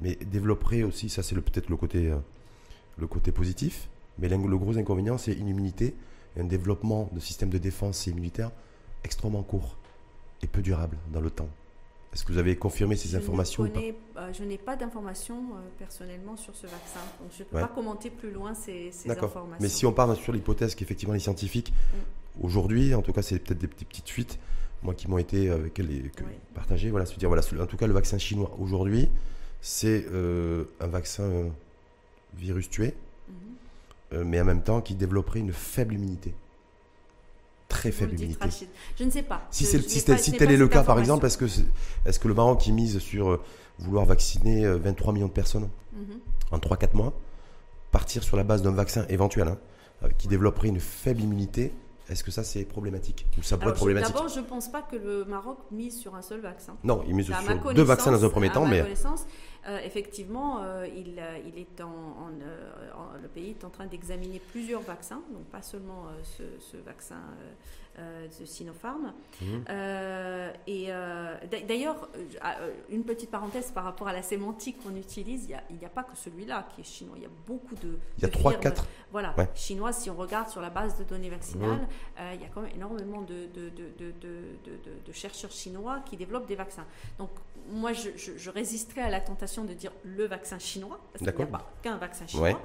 [0.00, 2.12] mais développerait aussi, ça c'est peut-être le côté,
[2.98, 5.94] le côté positif, mais le gros inconvénient, c'est une immunité
[6.38, 8.50] un développement de système de défense immunitaire
[9.04, 9.76] extrêmement court
[10.42, 11.48] et peu durable dans le temps.
[12.12, 16.54] Est-ce que vous avez confirmé ces informations euh, Je n'ai pas d'informations euh, personnellement sur
[16.56, 17.00] ce vaccin.
[17.20, 19.56] Donc je ne peux pas commenter plus loin ces, informations.
[19.60, 22.44] Mais si on part sur l'hypothèse qu'effectivement les scientifiques, mm.
[22.44, 24.38] aujourd'hui, en tout cas c'est peut-être des petites fuites,
[24.82, 26.10] moi qui m'ont été avec les,
[26.54, 29.08] partagées, voilà, se dire, voilà, en tout cas le vaccin chinois aujourd'hui,
[29.60, 31.30] c'est euh, un vaccin
[32.34, 32.94] virus tué,
[33.30, 34.22] mm-hmm.
[34.24, 36.34] mais en même temps qui développerait une faible immunité
[37.68, 38.48] très faible immunité.
[38.98, 39.46] Je ne sais pas.
[39.50, 42.72] Si, si, tel est le cas, par exemple, est-ce que, est, que le Maroc qui
[42.72, 43.40] mise sur euh,
[43.78, 46.18] vouloir vacciner 23 euh, millions de personnes mhm.
[46.50, 47.12] en 3-4 mois,
[47.92, 49.58] partir sur la base d'un vaccin éventuel hein,
[50.02, 51.72] euh, qui développerait une faible immunité,
[52.08, 53.26] est-ce que ça c'est problématique?
[53.36, 54.14] Ou ça pourrait être problématique?
[54.14, 56.74] D'abord, je ne pense pas que le Maroc mise sur un seul vaccin.
[56.82, 58.82] Non, il mise sur deux vaccins dans un premier temps, mais
[59.84, 62.30] effectivement, il, il, est en,
[63.20, 67.20] le pays est en train d'examiner plusieurs vaccins, donc pas seulement ce, ce, vaccin
[67.98, 69.12] euh, de Sinopharm.
[69.40, 69.64] Mhm.
[69.68, 71.34] Euh, et euh,
[71.66, 72.08] d'ailleurs,
[72.90, 76.16] une petite parenthèse par rapport à la sémantique qu'on utilise, il n'y a, pas que
[76.16, 77.16] celui-là qui est chinois.
[77.16, 77.98] Il y a beaucoup de.
[78.18, 78.86] Il y a trois, quatre.
[79.10, 79.92] Voilà, chinois.
[79.92, 82.34] Si on regarde sur la base de données vaccinales, mhm.
[82.34, 86.86] il y a quand même énormément de, de, de, chercheurs chinois qui développent des vaccins.
[87.18, 87.30] Donc
[87.70, 91.42] moi, je, je, résisterai à la tentation de dire le vaccin chinois, parce qu'il n'y
[91.42, 92.60] a pas qu'un vaccin chinois.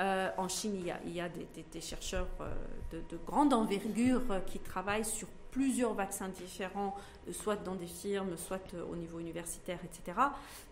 [0.00, 2.52] Euh, en Chine, il y a, il y a des, chercheurs euh,
[2.92, 6.94] de, de, grande envergure euh, qui travaillent sur plusieurs vaccins différents,
[7.32, 10.18] soit dans des firmes, soit au niveau universitaire, etc.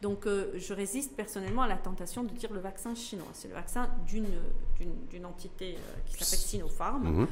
[0.02, 3.30] Donc je résiste personnellement à la tentation de dire le vaccin chinois.
[3.32, 4.26] C'est le vaccin d'une,
[5.24, 7.02] entité qui s'appelle Sinopharm.
[7.02, 7.26] Mhm.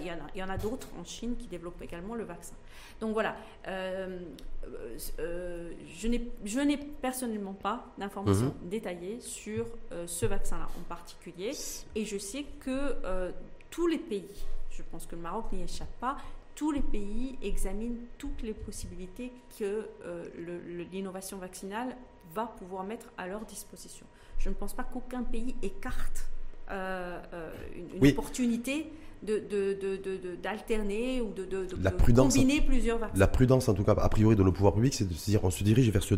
[0.00, 2.24] il y en a, il y en a d'autres en Chine qui développent également le
[2.24, 2.56] vaccin.
[3.00, 3.36] Donc voilà,
[4.74, 5.70] euh, euh,
[6.44, 8.68] je n'ai personnellement pas d'informations mhm.
[8.68, 11.52] détaillées sur euh, ce vaccin-là en particulier.
[11.94, 12.94] Et je sais que
[13.70, 16.16] tous les pays, je pense que le Maroc n'y échappe pas,
[16.54, 19.86] tous les pays examinent toutes les possibilités que
[20.92, 21.96] l'innovation vaccinale
[22.34, 24.06] va pouvoir mettre à leur disposition.
[24.38, 26.28] Je ne pense pas qu'aucun pays écarte
[26.70, 28.90] une, opportunité
[29.22, 33.18] d'alterner ou de, de, combiner plusieurs vaccins.
[33.18, 35.44] La prudence, en tout cas, a priori, de nos pouvoirs publics, c'est de se dire
[35.44, 36.14] on se dirige vers ce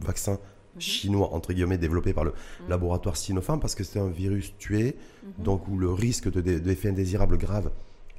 [0.00, 0.80] vaccin mhm.
[0.80, 2.68] chinois, entre guillemets, développé par le mhm.
[2.68, 5.44] laboratoire Sinopharm, parce que c'est un virus tué, mhm.
[5.44, 7.70] donc où le risque d'effets indésirables graves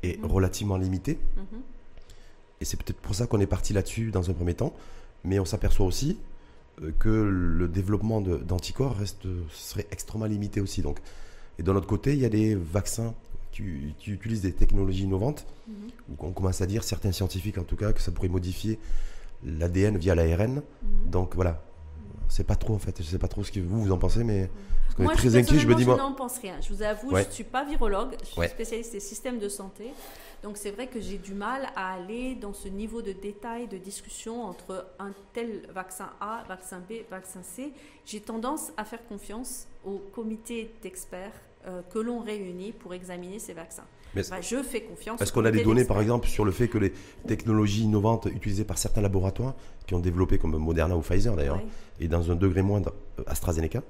[0.03, 1.17] est relativement limité.
[2.61, 4.73] Et c'est peut-être pour ça qu'on est parti là-dessus dans un premier temps.
[5.23, 6.17] Mais on s'aperçoit aussi
[6.81, 10.81] euh, que le développement d'anticorps reste serait extrêmement limité aussi.
[10.81, 10.99] Donc,
[11.57, 13.13] et de l'autre côté, il y a des vaccins
[13.55, 15.75] qui, utilisent des technologies innovantes, mhm.
[16.09, 18.79] où on commence à dire, certains scientifiques en tout cas, que ça pourrait modifier
[19.43, 20.55] l'ADN via l'ARN.
[20.55, 21.09] Mhm.
[21.09, 21.63] Donc voilà,
[22.27, 24.23] c'est pas trop en fait, je sais pas trop ce que vous, vous en pensez,
[24.23, 24.49] mais
[24.87, 26.55] parce moi, est très inquiet, je me dis je n'en pense rien.
[26.61, 29.85] Je vous avoue, je ne suis pas virologue, je suis spécialiste des systèmes de santé.
[30.43, 33.77] Donc c'est vrai que j'ai du mal à aller dans ce niveau de détail de
[33.77, 37.71] discussion entre un tel vaccin A, vaccin B, vaccin C.
[38.05, 41.33] J'ai tendance à faire confiance au comité d'experts
[41.67, 43.85] euh, que l'on réunit pour examiner ces vaccins.
[44.13, 45.19] je fais confiance.
[45.19, 46.93] Est-ce qu'on a des données, par exemple, sur le fait que les
[47.25, 49.55] technologies innovantes utilisées par certains laboratoires,
[49.87, 51.61] qui ont développé comme Moderna ou Pfizer d'ailleurs,
[51.99, 53.81] et dans un degré moindre euh, AstraZeneca,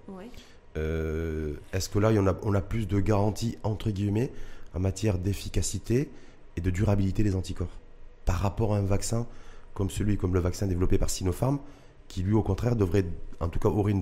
[0.77, 4.31] euh, est-ce que là, on a, on a plus de garanties, entre guillemets,
[4.73, 6.09] en matière d'efficacité
[6.55, 7.77] et de durabilité des anticorps
[8.23, 9.27] par rapport à un vaccin
[9.73, 11.59] comme celui, comme le vaccin développé par Sinopharm,
[12.07, 13.05] qui lui, au contraire, devrait,
[13.41, 13.93] en tout cas, aurait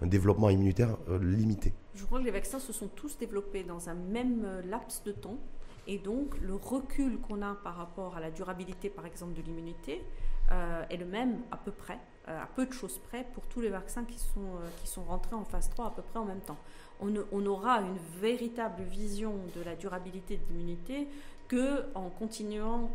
[0.00, 1.72] un développement immunitaire limité?
[1.94, 5.12] Je crois que les vaccins se sont tous développés dans un même euh, laps de
[5.12, 5.38] temps.
[5.86, 10.04] Et donc, le recul qu'on a par rapport à la durabilité, par exemple, de l'immunité
[10.52, 11.98] euh, est le même à peu près,
[12.28, 15.34] euh, à peu de choses près, pour tous les vaccins qui sont, qui sont rentrés
[15.34, 16.58] en phase 3 à peu près en même temps.
[17.00, 21.08] On, on aura une véritable vision de la durabilité de l'immunité
[21.50, 22.90] que en continuant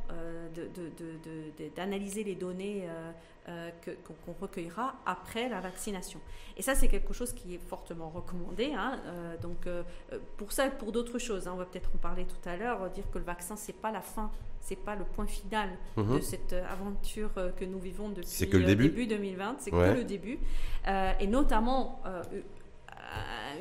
[1.76, 2.88] d'analyser les données
[3.48, 3.70] euh,
[4.04, 6.20] qu'on recueillera après la vaccination.
[6.58, 8.74] Et ça, c'est quelque chose qui est fortement recommandé.
[8.76, 9.00] Hein.
[9.06, 9.84] Euh, donc, euh,
[10.38, 12.90] pour ça et pour d'autres choses, hein, on va peut-être en parler tout à l'heure,
[12.90, 16.16] dire que le vaccin, c'est pas la fin, c'est pas le point final mhm.
[16.16, 18.90] de cette aventure que nous vivons depuis le début.
[18.90, 20.40] début 2020, c'est que le début.
[21.20, 22.02] et notamment,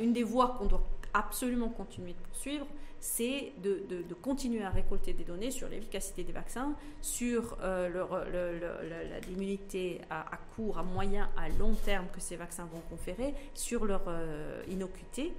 [0.01, 2.67] une des voies qu'on doit absolument continuer de poursuivre,
[3.05, 10.38] c'est de, continuer à récolter des données sur l'efficacité des vaccins, sur euh, l'immunité à,
[10.57, 15.35] court, à moyen, à long terme que ces vaccins vont conférer, sur leur euh, innocuité.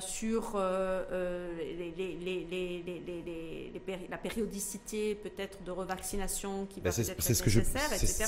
[0.00, 0.56] Sur
[4.08, 8.24] la périodicité peut-être de revaccination qui va être nécessaire, etc.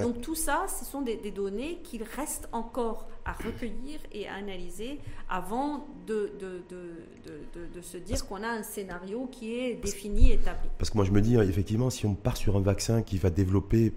[0.00, 5.00] Donc tout ça, ce sont des, données qu'il reste encore à recueillir et à analyser
[5.28, 10.68] avant de, de, de, de se dire qu'on a un scénario qui est défini, établi.
[10.78, 13.30] Parce que moi je me dis, effectivement, si on part sur un vaccin qui va
[13.30, 13.92] développer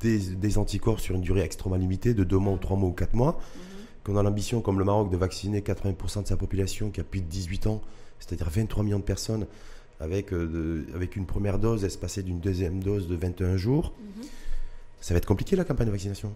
[0.00, 2.92] des, des anticorps sur une durée extrêmement limitée, de deux mois ou trois mois ou
[2.92, 3.67] quatre mois, mhm.
[4.08, 7.20] Qu'on a l'ambition, comme le Maroc, de vacciner 80% de sa population qui a plus
[7.20, 7.82] de 18 ans,
[8.18, 9.46] c'est-à-dire 23 millions de personnes,
[10.00, 13.92] avec, euh, avec une première dose espacée d'une deuxième dose de 21 jours.
[14.00, 14.24] Mhm.
[15.00, 16.32] Ça va être compliqué la campagne de vaccination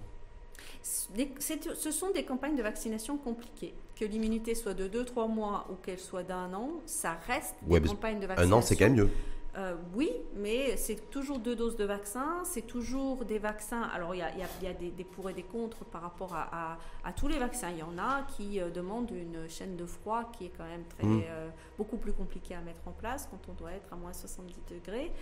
[1.76, 3.74] ce sont des campagnes de vaccination compliquées.
[3.98, 8.20] Que l'immunité soit de 2-3 mois ou qu'elle soit d'un an, ça reste des campagnes
[8.20, 8.56] de vaccination.
[8.56, 9.10] Un an, c'est quand même mieux.
[9.58, 13.82] Euh, oui, mais c'est toujours deux doses de vaccin, c'est toujours des vaccins.
[13.82, 16.78] Alors, il y a, y a des, des, pour et des contre par rapport à,
[17.04, 17.68] à, tous les vaccins.
[17.70, 20.84] Il y en a qui euh, demandent une chaîne de froid qui est quand même
[20.84, 21.22] très, mmh.
[21.28, 24.54] euh, beaucoup plus compliquée à mettre en place quand on doit être à moins 70
[24.70, 25.12] degrés.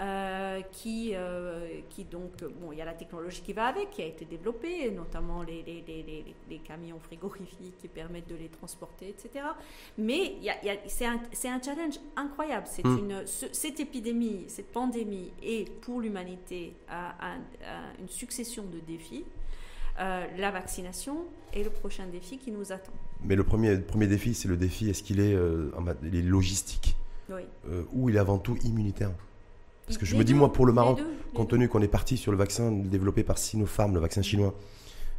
[0.00, 4.02] Euh, qui, euh, qui donc, bon, il y a la technologie qui va avec, qui
[4.02, 9.10] a été développée, notamment les, les, les, les camions frigorifiques qui permettent de les transporter,
[9.10, 9.44] etc.
[9.96, 10.34] Mais
[10.88, 12.66] c'est un, un, challenge incroyable.
[12.68, 12.98] C'est hmm.
[12.98, 16.72] une, cette épidémie, cette pandémie est pour l'humanité
[18.00, 19.24] une succession de défis.
[20.00, 21.18] Euh, la vaccination
[21.52, 22.92] est le prochain défi qui nous attend.
[23.22, 26.96] Mais le premier, premier défi, c'est le défi, est-ce qu'il est, est, logistique?
[27.30, 27.42] Oui.
[27.94, 29.12] ou il est avant tout immunitaire?
[29.86, 31.00] Parce que je me dis, moi, pour le Maroc,
[31.34, 34.54] compte tenu qu'on est parti sur le vaccin développé par Sinopharm, le vaccin chinois,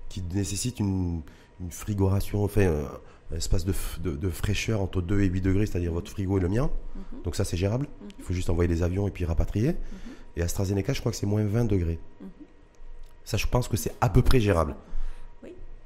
[0.10, 1.22] qui nécessite une,
[1.70, 2.86] frigoration, enfin,
[3.32, 3.74] un espace de,
[4.04, 6.70] de, fraîcheur entre 2 et 8 degrés, c'est-à-dire votre frigo et le mien.
[6.96, 7.22] Mhm.
[7.24, 7.88] Donc ça, c'est gérable.
[8.02, 8.10] Mhm.
[8.20, 9.70] Il faut juste envoyer les avions et puis rapatrier.
[9.70, 9.78] Mhm.
[10.38, 12.00] Et AstraZeneca, je crois que c'est moins 20 degrés.
[13.24, 14.76] Ça, je pense que c'est à peu près gérable.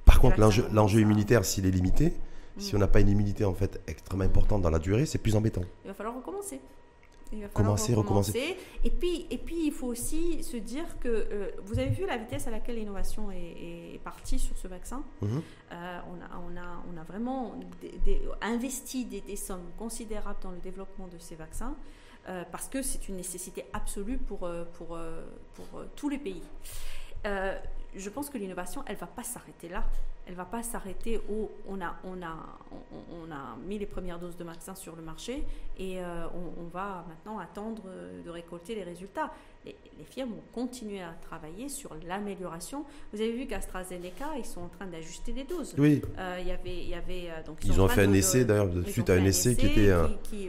[0.06, 2.13] Par contre, l'enjeu immunitaire, s'il est limité,
[2.58, 5.36] si on n'a pas une immunité en fait extrêmement importante dans la durée, c'est plus
[5.36, 5.62] embêtant.
[5.86, 6.60] Il va falloir recommencer.
[7.32, 8.58] Il va commencer, recommencer.
[8.84, 12.18] Et puis, et puis, il faut aussi se dire que euh, vous avez vu la
[12.18, 15.04] vitesse à laquelle l'innovation est, partie sur ce vaccin?
[15.22, 15.42] Mhm.
[15.72, 17.56] Euh, on, a, on, a, on, a, vraiment
[18.42, 21.76] investi des, sommes considérables dans le développement de ces vaccins
[22.28, 24.98] euh, parce que c'est une nécessité absolue pour, pour,
[25.56, 26.42] pour tous les pays
[27.96, 29.84] je pense que l'innovation, elle ne va pas s'arrêter là.
[30.30, 31.96] Elle va pas s'arrêter où on a,
[33.65, 35.44] mis les premières doses de vaccins sur le marché
[35.76, 36.28] et euh,
[36.60, 37.82] on, va maintenant attendre
[38.24, 39.34] de récolter les résultats.
[39.65, 42.86] Les, firmes vont continuer à travailler sur l'amélioration.
[43.13, 45.76] Vous avez vu qu'AstraZeneca, ils sont en train d'ajuster les doses.
[45.78, 46.02] Oui.
[46.17, 48.69] Euh, il y avait, il y avait, euh, donc, ils, ont fait un essai, d'ailleurs,
[48.88, 49.91] suite à un essai, qui était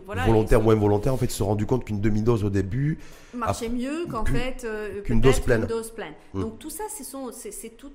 [0.06, 1.12] volontaire ou involontaire.
[1.12, 2.98] En fait, ils se sont rendus compte qu'une demi-dose au début
[3.34, 4.66] marchait mieux qu'en fait
[5.04, 5.66] qu'une dose pleine.
[5.66, 6.14] Dose pleine.
[6.32, 7.92] Donc tout ça, c'est tout.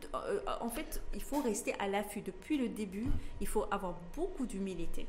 [0.61, 3.07] en fait, il faut rester à l'affût depuis le début.
[3.41, 5.07] Il faut avoir beaucoup d'humilité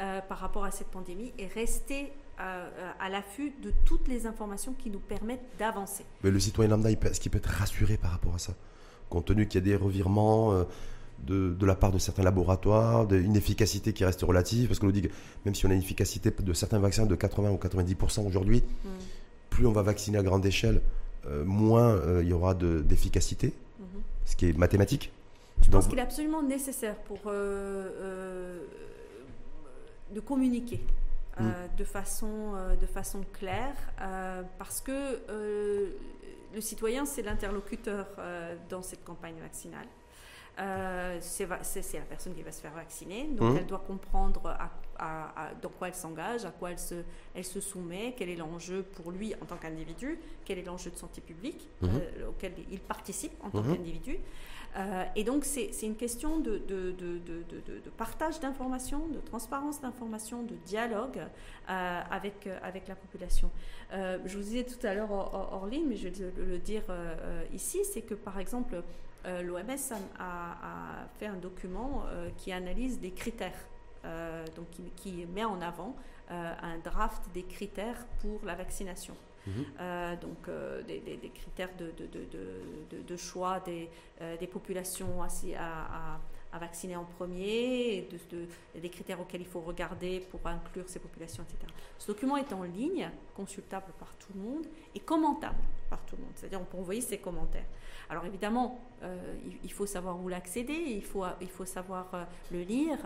[0.00, 2.68] euh, par rapport à cette pandémie et rester euh,
[3.00, 6.04] à l'affût de toutes les informations qui nous permettent d'avancer.
[6.22, 8.54] Mais le citoyen lambda, est-ce qu'il peut être rassuré par rapport à ça?
[9.08, 10.64] Compte tenu qu'il y a des revirements euh,
[11.26, 14.92] de, de, la part de certains laboratoires, une efficacité qui reste relative, parce qu'on nous
[14.92, 15.10] dit que
[15.44, 18.88] même si on a une efficacité de certains vaccins de 80 ou 90% aujourd'hui, hmm.
[19.50, 20.80] plus on va vacciner à grande échelle,
[21.46, 23.84] moins il y aura d'efficacité, hmm.
[24.26, 25.10] ce qui est mathématique.
[25.62, 28.58] Je pense qu'il est absolument nécessaire pour euh, euh,
[30.14, 31.03] de communiquer euh,
[31.38, 31.76] mm.
[31.76, 33.76] de, façon, de façon claire
[34.58, 35.20] parce que
[36.54, 38.06] le citoyen, c'est l'interlocuteur
[38.68, 39.86] dans cette campagne vaccinale.
[41.20, 43.56] c'est la personne qui va se faire vacciner, donc mm.
[43.58, 44.56] elle doit comprendre
[44.98, 46.94] à, dans quoi elle s'engage, à quoi elle se,
[47.34, 50.96] elle se soumet, quel est l'enjeu pour lui en tant qu'individu, quel est l'enjeu de
[50.96, 52.26] santé publique mm-hmm.
[52.28, 53.76] auquel il participe en tant mm-hmm.
[53.76, 54.18] qu'individu.
[54.76, 56.60] Euh, et donc, c'est une question de,
[57.96, 61.18] partage d'informations, de transparence d'informations, de dialogue
[61.70, 63.50] euh, avec, euh, avec la population.
[63.92, 66.84] je vous disais tout à l'heure hors, ligne, mais je vais le, dire
[67.52, 68.82] ici, c'est que par exemple,
[69.24, 72.04] l'OMS a, fait un document
[72.36, 73.68] qui analyse des critères,
[74.56, 75.94] donc qui, met en avant
[76.28, 79.14] un draft des critères pour la vaccination.
[79.46, 79.64] Mhm.
[79.80, 83.88] Euh, donc euh, des, critères de, de, de, choix des,
[84.20, 85.28] euh, des populations à,
[85.58, 86.20] à,
[86.52, 88.08] à, vacciner en premier,
[88.74, 91.72] des critères auxquels il faut regarder pour inclure ces populations, etc.
[91.98, 95.58] Ce document est en ligne, consultable par tout le monde et commentable
[95.90, 96.32] par tout le monde.
[96.36, 97.66] C'est-à-dire on peut envoyer ses commentaires.
[98.08, 98.80] Alors évidemment,
[99.62, 102.98] il, faut savoir où l'accéder, il faut, il faut savoir le lire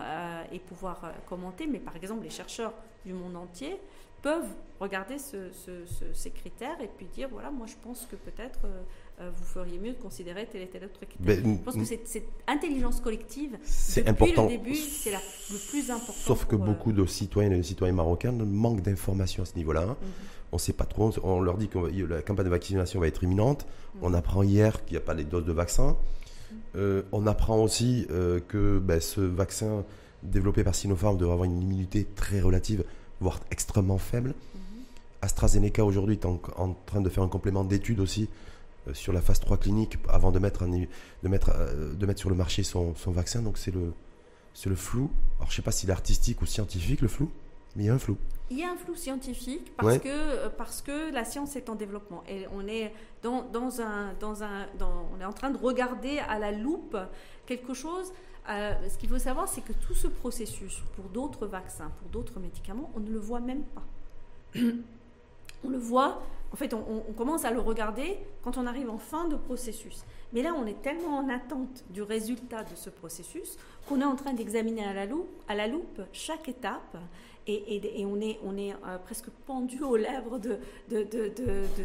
[0.51, 2.73] et pouvoir commenter, mais par exemple les chercheurs
[3.05, 3.79] du monde entier
[4.21, 8.81] peuvent regarder ces critères et puis dire voilà, moi je pense que peut-être euh,
[9.19, 11.43] euh, vous feriez mieux de considérer tel et tel autre critère.
[11.43, 14.43] Ben, je pense que cette, intelligence collective, c'est important.
[14.43, 16.13] le début, c'est le plus important.
[16.13, 19.85] Sauf que beaucoup de citoyennes et de citoyens marocains manquent d'informations à ce niveau-là.
[19.85, 19.95] Mhm.
[20.51, 21.11] On ne sait pas trop.
[21.23, 23.67] On leur dit que la campagne de vaccination va être imminente.
[23.95, 24.01] Mhm.
[24.03, 25.97] On apprend hier qu'il n'y a pas les doses de vaccin.
[26.73, 27.03] Mhm.
[27.11, 28.07] on apprend aussi
[28.47, 29.83] que ben, ce vaccin
[30.23, 32.83] développé par Sinopharm devrait avoir une immunité très relative,
[33.19, 34.33] voire extrêmement faible.
[35.21, 36.37] AstraZeneca aujourd'hui est en,
[36.85, 38.29] train de faire un complément d'études aussi
[38.87, 42.29] euh, sur la phase 3 clinique avant de mettre, de mettre, euh, de mettre sur
[42.29, 43.41] le marché son, vaccin.
[43.41, 43.93] Donc c'est le,
[44.65, 45.09] le flou.
[45.37, 47.29] Alors je ne sais pas s'il est artistique ou scientifique le flou,
[47.75, 48.17] mais il y a un flou.
[48.49, 51.75] Il y a un flou scientifique parce, que, euh, parce que la science est en
[51.75, 56.19] développement et on est, dans, dans un, dans un, on est en train de regarder
[56.19, 56.97] à la loupe
[57.45, 58.13] quelque chose.
[58.49, 62.89] Ce qu'il faut savoir, c'est que tout ce processus pour d'autres vaccins, pour d'autres médicaments,
[62.95, 63.83] on ne le voit même pas.
[65.63, 69.27] on le voit, en fait, on, commence à le regarder quand on arrive en fin
[69.27, 70.03] de processus.
[70.33, 73.57] Mais là, on est tellement en attente du résultat de ce processus
[73.87, 74.93] qu'on est en train d'examiner à,
[75.55, 76.97] la loupe, chaque étape
[77.47, 80.59] et, on est, euh, presque pendu aux lèvres de,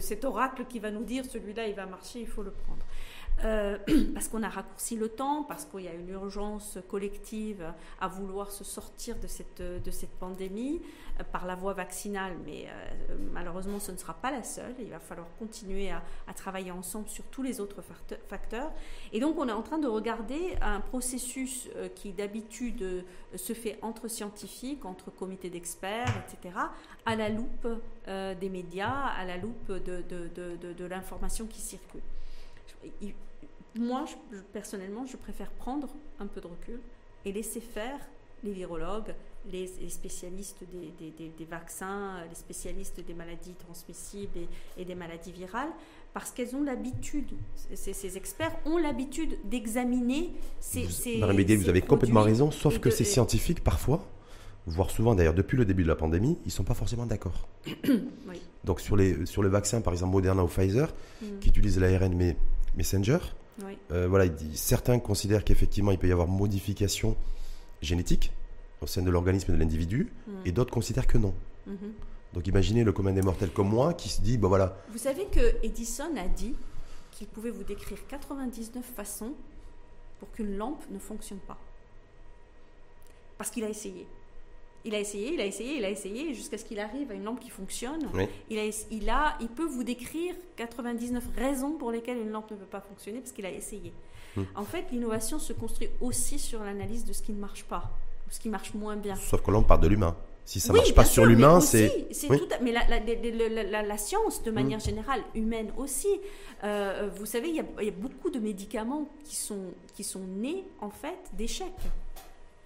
[0.01, 2.83] cet oracle qui va nous dire celui-là, il va marcher, il faut le prendre.
[3.43, 3.79] Euh,
[4.15, 7.65] parce qu'on a raccourci le temps, parce qu'il y a une urgence collective
[8.01, 10.81] à vouloir se sortir de cette, de cette pandémie
[11.21, 14.89] euh, par la voie vaccinale, mais euh, malheureusement ce ne sera pas la seule, il
[14.89, 16.03] va falloir continuer à,
[16.35, 17.83] travailler ensemble sur tous les autres
[18.29, 18.73] facteurs.
[19.13, 23.05] Et donc on est en train de regarder un processus qui d'habitude
[23.37, 26.57] se fait entre scientifiques, entre comités d'experts, etc.,
[27.07, 27.69] à la loupe
[28.07, 32.03] des médias, à la loupe de, de, de, de l'information qui circule
[33.77, 34.05] moi,
[34.53, 35.89] personnellement, je préfère prendre
[36.21, 36.81] un peu de recul
[37.25, 37.99] et laisser faire
[38.45, 39.15] les virologues,
[39.51, 44.39] les, spécialistes des, vaccins, les spécialistes des maladies transmissibles
[44.77, 45.71] et, des maladies virales,
[46.13, 47.33] parce qu'elles ont l'habitude,
[47.75, 51.21] ces, experts ont l'habitude d'examiner ces, ces,
[51.57, 54.07] vous avez complètement raison, sauf que ces scientifiques, parfois,
[54.67, 57.49] voire souvent d'ailleurs depuis le début de la pandémie, ils ne sont pas forcément d'accord.
[58.65, 61.39] Donc sur les, sur les vaccins, par exemple Moderna ou Pfizer, mm.
[61.41, 62.37] qui utilisent l'ARN mais
[62.77, 63.19] Messenger.
[63.93, 67.17] Euh, voilà, certains considèrent qu'effectivement il peut y avoir modification
[67.83, 68.33] génétique
[68.81, 70.33] au sein de l'organisme de l'individu, mm.
[70.45, 71.35] et d'autres considèrent que non.
[71.69, 72.35] Mm-hmm.
[72.35, 74.77] Donc imaginez le commun des mortels comme moi qui se dit, bon voilà.
[74.91, 76.55] Vous savez que Edison a dit
[77.13, 79.35] qu'il pouvait vous décrire 99 façons
[80.19, 81.59] pour qu'une lampe ne fonctionne pas.
[83.39, 84.07] Parce qu'il a essayé.
[84.85, 87.25] Il a essayé, il a essayé, il a essayé, jusqu'à ce qu'il arrive à une
[87.25, 88.07] lampe qui fonctionne.
[88.51, 92.57] Il, a, il, a, il peut vous décrire 99 raisons pour lesquelles une lampe ne
[92.57, 93.95] peut pas fonctionner, parce qu'il a essayé.
[94.37, 94.43] Hmm.
[94.55, 97.91] En fait, l'innovation se construit aussi sur l'analyse de ce qui ne marche pas,
[98.27, 99.17] ou ce qui marche moins bien.
[99.17, 100.17] Sauf que là, on part de l'humain.
[100.45, 102.07] Si ça ne marche pas sur l'humain, c'est.
[102.29, 102.43] Oui.
[102.61, 104.83] mais la, la, la, science, de manière hmm.
[104.83, 106.21] générale, humaine aussi.
[106.63, 110.65] Euh, vous savez, il y, y, a, beaucoup de médicaments qui sont, qui sont nés,
[110.81, 111.73] en fait, d'échecs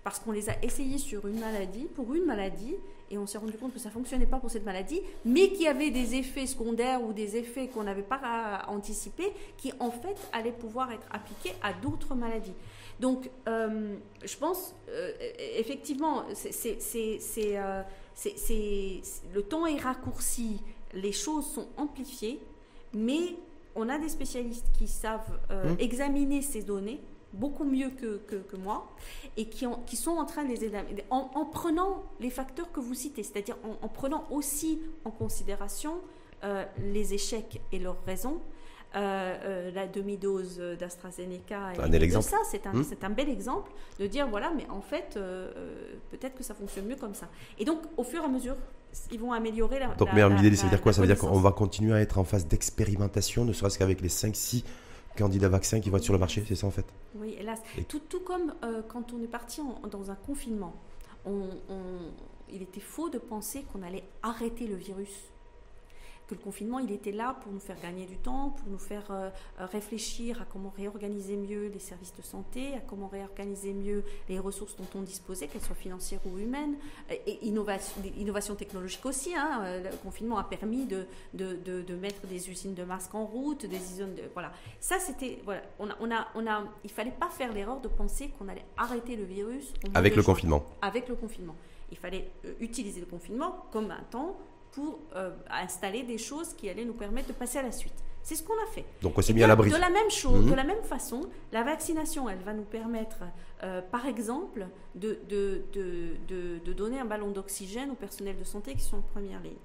[0.08, 2.74] parce qu'on les a essayés sur une maladie, pour une maladie,
[3.10, 5.68] et on s'est rendu compte que ça fonctionnait pas pour cette maladie, mais qu'il y
[5.68, 10.50] avait des effets secondaires ou des effets qu'on n'avait pas anticipés, qui en fait allaient
[10.50, 12.54] pouvoir être appliqués à d'autres maladies.
[13.00, 15.12] Donc, euh, je pense, euh,
[15.58, 16.78] effectivement, c'est,
[17.58, 17.82] euh,
[19.34, 20.62] le temps est raccourci,
[20.94, 22.40] les choses sont amplifiées,
[22.94, 23.36] mais
[23.74, 25.80] on a des spécialistes qui savent mmh.
[25.80, 26.98] examiner ces données
[27.32, 28.90] beaucoup mieux que, que, moi,
[29.36, 30.78] et qui, ont, qui, sont en train de les aider
[31.10, 35.94] en, en, prenant les facteurs que vous citez, c'est-à-dire en, prenant aussi en considération
[36.44, 38.40] euh, les échecs et leurs raisons.
[38.96, 42.84] Euh, euh, la demi-dose d'AstraZeneca et de ça, c'est un, hmm.
[43.02, 45.18] un, bel exemple de dire voilà, mais en fait,
[46.10, 47.28] peut-être que ça fonctionne mieux comme ça.
[47.58, 48.56] Et donc, au fur et à mesure,
[49.12, 49.88] ils vont améliorer la.
[49.88, 50.94] Donc, meilleure idée, ça veut dire quoi?
[50.94, 54.08] Ça veut dire qu'on va continuer à être en phase d'expérimentation, ne serait-ce qu'avec les
[54.08, 54.64] 5-6
[55.18, 57.60] candidats vaccins qui vont être sur le marché, c'est ça en fait Oui, hélas.
[57.88, 60.74] Tout, tout comme euh, quand on est parti dans un confinement,
[62.50, 65.30] il était faux de penser qu'on allait arrêter le virus
[66.28, 69.04] que le confinement, il était là pour nous faire gagner du temps, pour nous faire
[69.10, 74.04] euh, euh, réfléchir à comment réorganiser mieux les services de santé, à comment réorganiser mieux
[74.28, 76.76] les ressources dont on disposait, qu'elles soient financières ou humaines,
[77.26, 79.34] et innovation, innovation technologique aussi.
[79.34, 79.80] Hein.
[79.82, 83.76] Le confinement a permis de, de, de, mettre des usines de masques en route, des
[83.76, 84.22] usines de...
[84.34, 84.52] Voilà.
[84.80, 85.40] Ça, c'était...
[85.44, 85.62] Voilà.
[85.78, 88.64] On a, on a, on a, il fallait pas faire l'erreur de penser qu'on allait
[88.76, 89.72] arrêter le virus.
[89.94, 90.64] Avec le confinement.
[90.82, 91.56] Avec le confinement.
[91.90, 94.36] Il fallait euh, utiliser le confinement comme un temps
[94.72, 98.04] pour euh, installer des choses qui allaient nous permettre de passer à la suite.
[98.22, 98.84] C'est ce qu'on a fait.
[99.00, 99.70] Donc on s'est mis à l'abri.
[99.70, 100.56] De la même chose, de mhm.
[100.56, 103.20] la même façon, la vaccination, elle va nous permettre,
[103.62, 108.74] euh, par exemple, de, de, de, de, donner un ballon d'oxygène aux personnels de santé
[108.74, 109.56] qui sont en première ligne.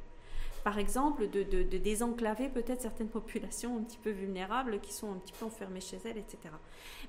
[0.64, 5.18] par exemple, de, de, désenclaver peut-être certaines populations un petit peu vulnérables qui sont un
[5.18, 6.38] petit peu enfermées chez elles, etc.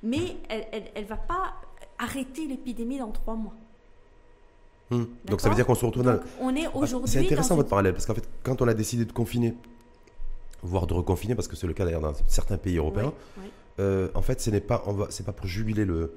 [0.02, 1.54] Mais elle ne va pas
[1.98, 3.54] arrêter l'épidémie dans trois mois.
[4.90, 5.04] Hmm.
[5.24, 6.18] Donc ça veut dire qu'on se retrouve dans...
[6.40, 7.10] On est ah, aujourd'hui.
[7.10, 9.54] C'est intéressant votre parallèle, parce qu'en fait, quand on a décidé de confiner,
[10.62, 13.12] voire de reconfiner, parce que c'est le cas d'ailleurs dans certains pays européens,
[13.80, 16.14] euh, en fait, ce n'est pas, c'est pas pour jubiler le,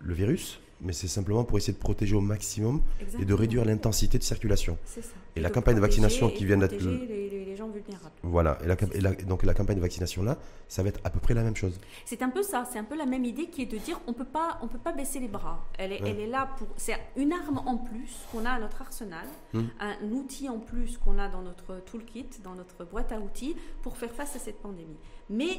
[0.00, 2.82] le virus, mais c'est simplement pour essayer de protéger au maximum
[3.18, 4.78] et de réduire l'intensité de circulation.
[4.84, 5.00] Ça.
[5.36, 6.76] Et, la campagne de vaccination qui vient d'être.
[6.76, 8.14] Les, les, gens vulnérables.
[8.22, 8.58] Voilà,
[8.92, 11.42] et, la, donc la campagne de vaccination là, ça va être à peu près la
[11.42, 11.78] même chose.
[12.04, 14.12] C'est un peu ça, c'est un peu la même idée qui est de dire on
[14.12, 15.64] peut pas, on peut pas baisser les bras.
[15.78, 18.82] Elle est, elle est là pour, c'est une arme en plus qu'on a à notre
[18.82, 19.68] arsenal, hum.
[19.80, 23.96] un outil en plus qu'on a dans notre toolkit, dans notre boîte à outils pour
[23.96, 24.98] faire face à cette pandémie.
[25.30, 25.58] Mais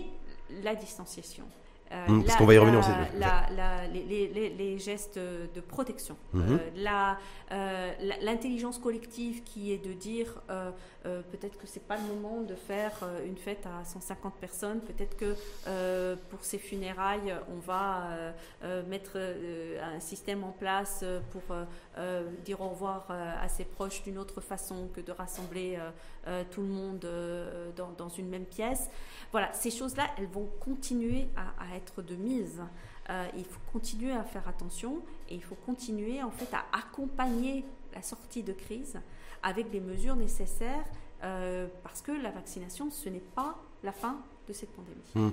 [0.64, 1.46] la distanciation,
[1.92, 2.90] mmh, parce qu'on va y revenir aussi.
[3.94, 6.56] les, gestes de protection, mmh.
[7.52, 10.72] euh, l'intelligence collective qui est de dire euh,
[11.04, 12.94] peut-être que c'est pas le moment de faire
[13.26, 15.36] une fête à 150 personnes, peut-être que
[16.30, 18.34] pour ces funérailles on va
[18.88, 21.56] mettre un système en place pour
[22.44, 25.78] dire au revoir à ses proches d'une autre façon que de rassembler
[26.52, 27.08] tout le monde
[27.76, 28.90] dans, dans, une même pièce.
[29.32, 32.62] Voilà, ces choses-là, elles vont continuer à, être de mise.
[33.10, 35.00] Euh, il faut continuer à faire attention
[35.30, 37.64] et il faut continuer en fait à accompagner
[37.94, 39.00] la sortie de crise
[39.44, 40.86] avec les mesures nécessaires
[41.24, 44.18] euh, parce que la vaccination, ce n'est pas la fin
[44.48, 44.96] de cette pandémie.
[45.14, 45.30] Mmh.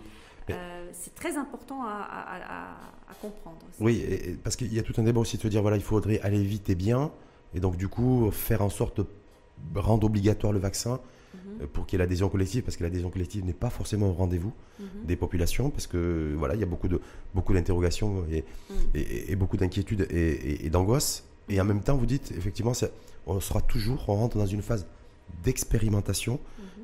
[0.50, 2.76] Euh, c'est très important à,
[3.20, 3.60] comprendre.
[3.78, 6.20] Oui, parce qu'il y a tout un débat aussi de se dire voilà, il faudrait
[6.20, 7.12] aller vite et bien,
[7.54, 11.00] et donc du coup faire en sorte de rendre obligatoire le vaccin
[11.34, 11.66] Mhm.
[11.68, 14.52] pour qu'il y ait l'adhésion collective, parce que l'adhésion collective n'est pas forcément au rendez-vous
[14.78, 14.86] mhm.
[15.04, 17.00] des populations, parce que voilà, il y a beaucoup de
[17.34, 18.76] beaucoup d'interrogations et, mhm.
[18.94, 21.24] et, beaucoup d'inquiétudes et, d'angoisse.
[21.48, 22.72] Et en même temps, vous dites effectivement,
[23.26, 24.86] on sera toujours, on rentre dans une phase
[25.42, 26.38] d'expérimentation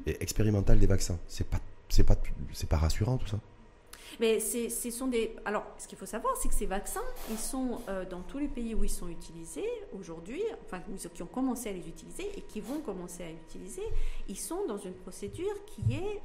[0.07, 1.19] et expérimentale des vaccins.
[1.27, 2.17] C'est pas c'est pas
[2.53, 3.41] c'est pas rassurant tout ça.
[4.21, 5.37] Mais ce sont des.
[5.45, 8.49] Alors, ce qu'il faut savoir, c'est que ces vaccins, ils sont euh, dans tous les
[8.49, 10.81] pays où ils sont utilisés aujourd'hui, enfin,
[11.15, 13.83] qui ont commencé à les utiliser et qui vont commencer à utiliser,
[14.29, 16.21] ils sont dans une procédure qui est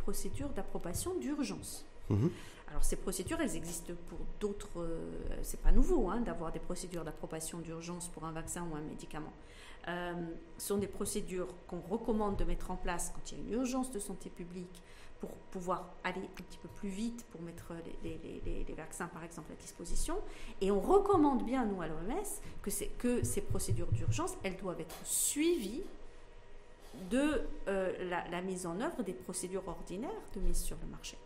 [0.00, 1.84] procédure d'approbation d'urgence.
[2.08, 2.30] Mhm.
[2.68, 4.68] Alors ces procédures, elles existent pour d'autres.
[4.78, 4.98] Euh,
[5.42, 9.32] c'est pas nouveau hein, d'avoir des procédures d'approbation d'urgence pour un vaccin ou un médicament.
[9.88, 10.12] Euh,
[10.58, 13.52] ce sont des procédures qu'on recommande de mettre en place quand il y a une
[13.52, 14.82] urgence de santé publique
[15.26, 17.72] pour pouvoir aller un petit peu plus vite pour mettre
[18.04, 20.16] les, les, les, vaccins, par exemple, à disposition.
[20.60, 22.24] Et on recommande bien, nous, à l'OMS,
[22.62, 25.82] que, que ces procédures d'urgence, elles doivent être suivies
[27.10, 31.18] de euh, la, la, mise en œuvre des procédures ordinaires de mise sur le marché.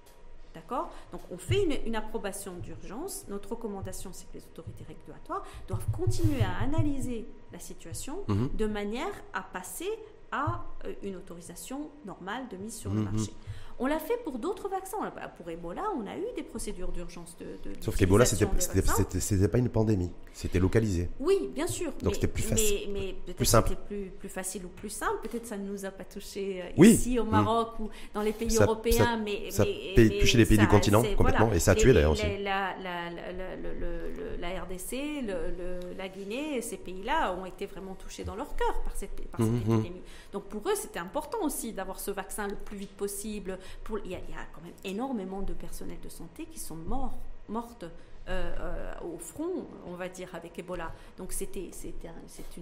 [0.55, 0.90] D'accord?
[1.12, 3.26] Donc on fait une, une approbation d'urgence.
[3.28, 8.51] Notre recommandation, c'est que les autorités régulatoires doivent continuer à analyser la situation mhm.
[8.55, 9.88] de manière à passer
[10.32, 13.12] à euh, une autorisation normale de mise sur le mhm.
[13.12, 13.32] marché.
[13.83, 14.99] On l'a fait pour d'autres vaccins.
[15.39, 19.57] Pour Ebola, on a eu des procédures d'urgence de, de, Sauf qu'Ebola, ce n'était pas
[19.57, 21.09] une pandémie, c'était localisé.
[21.18, 21.91] Oui, bien sûr.
[22.03, 22.91] Donc c'était plus facile.
[22.93, 25.20] Mais, peut-être c'était plus, plus facile ou plus simple.
[25.22, 28.55] Peut-être ça ne nous a pas touché euh, ici au Maroc ou dans les pays
[28.61, 29.16] européens.
[29.24, 29.66] mais, ça a
[30.20, 32.26] touché les pays du continent complètement et ça a tué d'ailleurs aussi.
[32.43, 35.24] La, la, RDC,
[35.97, 39.49] la Guinée, ces pays-là ont été vraiment touchés dans leur cœur par cette, par cette
[39.49, 39.81] mhm, mhm.
[39.81, 40.03] épidémie.
[40.33, 43.59] Donc pour eux, c'était important aussi d'avoir ce vaccin le plus vite possible
[44.05, 44.21] il, y a,
[44.55, 47.18] quand même énormément de personnel de santé qui sont morts,
[47.49, 47.85] mortes
[48.29, 50.93] euh, euh, au front, on va dire, avec Ebola.
[51.16, 51.71] Donc c'était
[52.05, 52.61] un,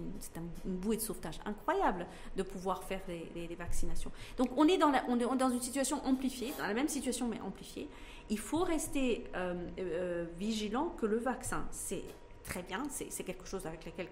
[0.65, 4.11] une, bouée de sauvetage incroyable de pouvoir faire les, vaccinations.
[4.37, 7.27] Donc on est, dans la, on est dans une situation amplifiée, dans la même situation
[7.27, 7.87] mais amplifiée.
[8.29, 12.05] Il faut rester euh, vigilant que le vaccin, c'est
[12.43, 14.07] très bien, c'est quelque chose avec lequel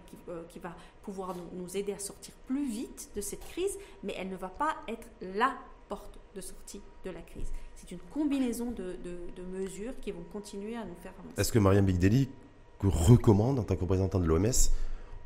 [0.49, 4.29] qui, va pouvoir nous, nous, aider à sortir plus vite de cette crise, mais elle
[4.29, 5.55] ne va pas être la
[5.89, 7.51] porte de sortie de la crise.
[7.75, 8.95] C'est une combinaison de,
[9.51, 11.39] mesures qui vont continuer à nous faire avancer.
[11.41, 12.29] Est-ce que Mariam Bigdeli
[12.81, 14.51] recommande, en tant que représentant de l'OMS,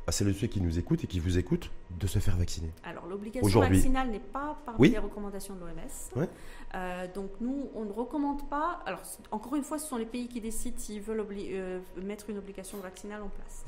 [0.06, 2.70] à celles et ceux qui nous écoutent et qui vous écoutent, de se faire vacciner
[2.82, 6.26] Alors, l'obligation vaccinale n'est pas parmi les recommandations de l'OMS.
[6.74, 8.80] Euh, donc, nous, on ne recommande pas.
[8.86, 12.38] Alors, encore une fois, ce sont les pays qui décident s'ils veulent euh, mettre une
[12.38, 13.64] obligation vaccinale en place.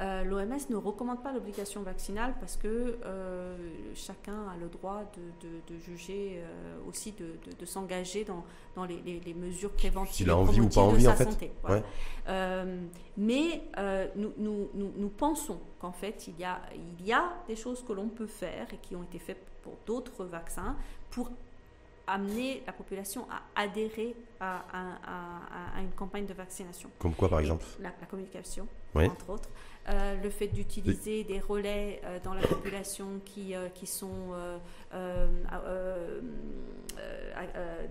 [0.00, 3.56] Euh, L'OMS ne recommande pas l'obligation vaccinale parce que euh,
[3.94, 8.44] chacun a le droit de, juger euh, aussi de, s'engager dans,
[8.74, 11.24] dans les, mesures préventives a envie ou pas envie, de sa en fait.
[11.24, 11.52] santé.
[13.16, 13.62] mais
[14.16, 16.60] nous, nous, nous, pensons qu'en fait, il y, a,
[17.00, 19.74] il y a des choses que l'on peut faire et qui ont été faites pour
[19.86, 20.76] d'autres vaccins
[21.10, 21.30] pour
[22.06, 24.62] amener la population à adhérer à,
[25.74, 26.90] à, une campagne de vaccination.
[26.98, 29.48] Comme quoi, par exemple la, communication, entre autres.
[29.88, 34.32] Le fait d'utiliser des relais dans la population qui, qui sont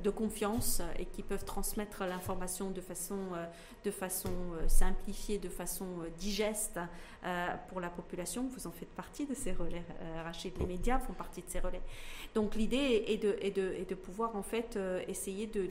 [0.04, 3.20] de confiance et qui peuvent transmettre l'information de façon,
[3.84, 4.32] de façon
[4.68, 5.88] simplifiée, de façon
[6.18, 6.80] digeste
[7.70, 8.48] pour la population.
[8.48, 9.84] Vous en faites partie de ces relais,
[10.24, 10.58] Rachid.
[10.60, 11.82] Les médias font partie de ces relais.
[12.34, 14.78] Donc l'idée est de, est, de, est de, pouvoir en fait
[15.08, 15.70] essayer de,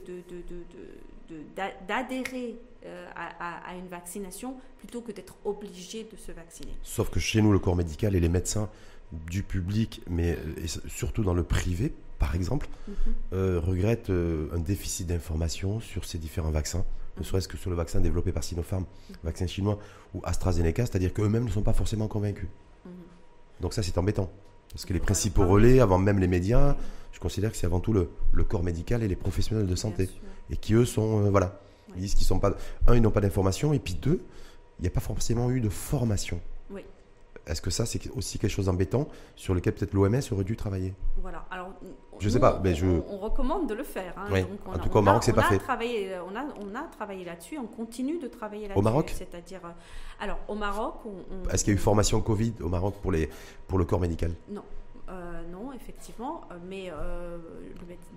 [1.87, 6.71] d'adhérer euh, à, une vaccination plutôt que d'être obligé de se vacciner.
[6.83, 8.69] Sauf que chez nous, le corps médical et les médecins
[9.11, 12.95] du public, mais euh, surtout dans le privé, par exemple, mhm.
[13.33, 17.25] euh, regrettent un déficit d'information sur ces différents vaccins, ne mhm.
[17.25, 19.15] serait-ce que sur le vaccin développé par Sinopharm, mhm.
[19.23, 19.79] vaccin chinois
[20.13, 22.49] ou AstraZeneca, c'est-à-dire qu'eux-mêmes ne sont pas forcément convaincus.
[23.61, 24.29] Donc ça, c'est embêtant.
[24.71, 26.75] Parce que les principaux relais, avant même les médias,
[27.13, 30.09] je considère que c'est avant tout le, le, corps médical et les professionnels de santé
[30.49, 31.59] et qui eux sont, euh, voilà,
[31.95, 32.53] ils disent qu'ils sont pas,
[32.87, 34.23] un, ils n'ont pas d'information, et puis deux,
[34.79, 36.39] il n'y a pas forcément eu de formation.
[36.69, 36.83] Oui.
[37.47, 40.93] Est-ce que ça, c'est aussi quelque chose d'embêtant sur lequel peut-être l'OMS aurait dû travailler?
[41.21, 41.45] Voilà.
[41.51, 41.69] Alors,
[42.19, 42.87] je ne sais pas, mais je.
[42.87, 44.13] On, recommande de le faire.
[44.17, 44.45] Hein.
[44.65, 45.59] en tout cas, au Maroc, c'est pas fait.
[45.59, 48.79] Travaillé, euh, on a, on a travaillé là-dessus, on continue de travailler là-dessus.
[48.79, 49.13] Au Maroc?
[49.15, 51.49] C'est-à-dire, euh, alors au Maroc, on.
[51.49, 53.29] Est-ce qu'il y a eu formation Covid au Maroc pour les
[53.67, 54.31] pour le corps médical?
[54.49, 54.63] Non.
[55.07, 57.37] Euh, non, effectivement, euh, mais euh,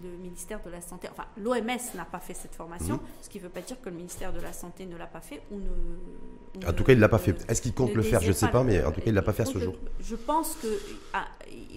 [0.03, 3.01] le, ministère de la Santé, enfin l'OMS n'a pas fait cette formation, mhm.
[3.21, 5.21] ce qui ne veut pas dire que le ministère de la Santé ne l'a pas
[5.21, 6.67] fait ou ne.
[6.67, 7.37] en tout cas, il ne l'a pas fait.
[7.51, 8.23] Est-ce qu'il compte le faire?
[8.23, 9.59] Je ne sais pas, mais en tout cas, il ne l'a pas fait à ce
[9.59, 9.75] jour.
[10.01, 10.67] Je pense que,
[11.13, 11.27] ah,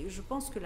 [0.07, 0.59] je pense que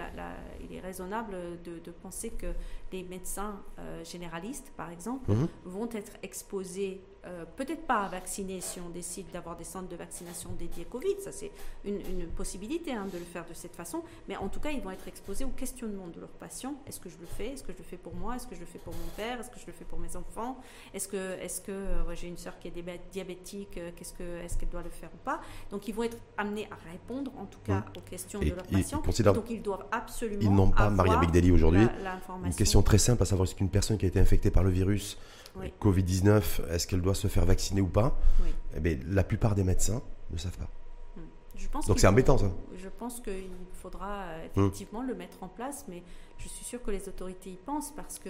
[0.62, 2.46] il est raisonnable de, penser que
[2.92, 3.60] les médecins
[4.04, 5.48] généralistes, par exemple, mhm.
[5.64, 9.96] vont être exposés euh, peut-être pas à vacciner si on décide d'avoir des centres de
[9.96, 11.50] vaccination dédiés Covid, ça c'est
[11.84, 14.92] une, possibilité hein, de le faire de cette façon, mais en tout cas ils vont
[14.92, 16.74] être exposés au questionnement de leurs patients.
[16.86, 17.54] Est-ce que je le fais?
[17.54, 18.36] Est-ce que je le fais pour moi?
[18.36, 19.40] Est-ce que je le fais pour mon père?
[19.40, 20.58] Est-ce que je le fais pour mes enfants?
[20.94, 24.56] Est-ce que, est que euh, j'ai une soeur qui est diabétique euh, Qu'est-ce que, Est-ce
[24.56, 25.40] qu'elle doit le faire ou pas?
[25.70, 27.98] Donc ils vont être amenés à répondre en tout cas mmh.
[27.98, 29.02] aux questions de leurs patients.
[29.32, 30.42] Donc ils doivent absolument.
[30.42, 31.88] Ils n'ont pas, Maria Bigdeli aujourd'hui,
[32.44, 34.70] une question très simple à savoir est-ce qu'une personne qui a été infectée par le
[34.70, 35.18] virus
[35.80, 38.18] Covid-19, est-ce qu'elle doit se faire vacciner ou pas?
[38.76, 40.68] Eh bien, La plupart des médecins ne savent pas.
[41.16, 41.80] Hmm.
[41.86, 42.50] Donc c'est embêtant ça.
[42.76, 44.60] Je pense qu'il faudra euh, hmm.
[44.60, 46.02] effectivement le mettre en place, mais
[46.38, 48.28] je suis sûre que les autorités y pensent parce que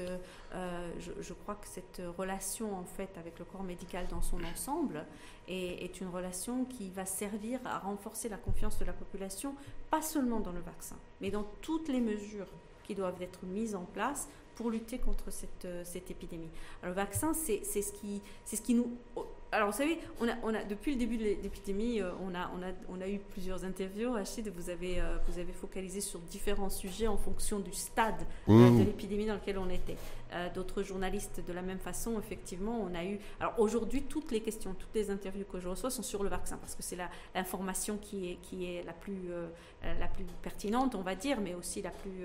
[0.54, 5.04] euh, je, crois que cette relation en fait avec le corps médical dans son ensemble
[5.48, 9.54] est, est, une relation qui va servir à renforcer la confiance de la population,
[9.90, 12.46] pas seulement dans le vaccin, mais dans toutes les mesures
[12.86, 16.48] qui doivent être mises en place pour lutter contre cette, euh, épidémie.
[16.82, 18.90] Alors, le vaccin, c'est ce qui nous
[19.52, 22.50] alors, vous savez, on a, on a, depuis le début de l'épidémie, euh, on, a,
[22.56, 24.12] on, a, on a eu plusieurs interviews.
[24.12, 28.52] Rachid, vous avez, euh, vous avez focalisé sur différents sujets en fonction du stade euh,
[28.52, 28.78] mmh.
[28.78, 29.96] de l'épidémie dans lequel on était.
[30.54, 33.18] D'autres journalistes, de la même façon, effectivement, on a eu.
[33.40, 36.58] Alors, aujourd'hui, toutes les questions, toutes les interviews que je reçois sont sur le vaccin
[36.58, 36.98] parce que c'est
[37.34, 39.30] l'information qui est, qui est la, plus,
[39.82, 42.24] la plus pertinente, on va dire, mais aussi la plus,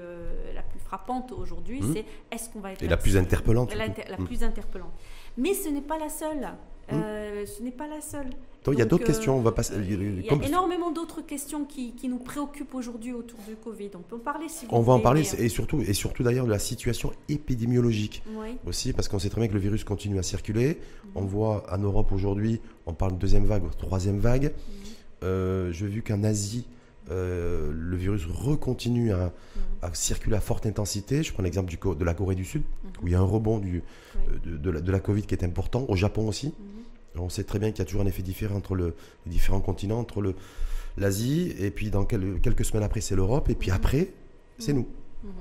[0.54, 1.80] la plus frappante aujourd'hui.
[1.80, 1.94] Mmh.
[1.94, 2.82] C'est est-ce qu'on va être.
[2.82, 3.74] Et la plus interpellante.
[3.76, 4.26] La, la mmh.
[4.26, 4.92] plus interpellante.
[5.38, 6.50] Mais ce n'est pas la seule.
[6.92, 7.02] Hmm.
[7.04, 8.30] Euh, ce n'est pas la seule.
[8.68, 9.38] il y a d'autres questions.
[9.38, 9.74] On va passer.
[9.78, 13.92] Il y a énormément d'autres questions qui, qui, nous préoccupent aujourd'hui autour du Covid.
[13.96, 16.46] On peut en parler si vous On va en parler et surtout, et surtout d'ailleurs
[16.46, 18.24] de la situation épidémiologique
[18.66, 20.80] aussi, parce qu'on sait très bien que le virus continue à circuler.
[21.06, 21.12] Mhm.
[21.16, 24.46] On voit en Europe aujourd'hui, on parle de deuxième vague, troisième vague.
[24.46, 24.52] Mhm.
[25.24, 26.66] Euh, J'ai vu qu'en Asie,
[27.10, 29.34] euh, le virus recontinue à,
[29.82, 31.24] à, circuler à forte intensité.
[31.24, 32.62] Je prends l'exemple de la Corée du Sud,
[33.02, 33.84] où il y a un rebond du,
[34.16, 36.54] euh, de, la, de, la, Covid qui est important, au Japon aussi.
[37.16, 37.22] Mhm.
[37.22, 38.96] On sait très bien qu'il y a toujours un effet différent entre le,
[39.26, 40.34] les différents continents, entre
[40.98, 43.76] l'Asie, et puis dans quelques semaines après, c'est l'Europe, et puis mhm.
[43.76, 44.10] après,
[44.58, 44.88] c'est nous.
[45.24, 45.32] Mhm.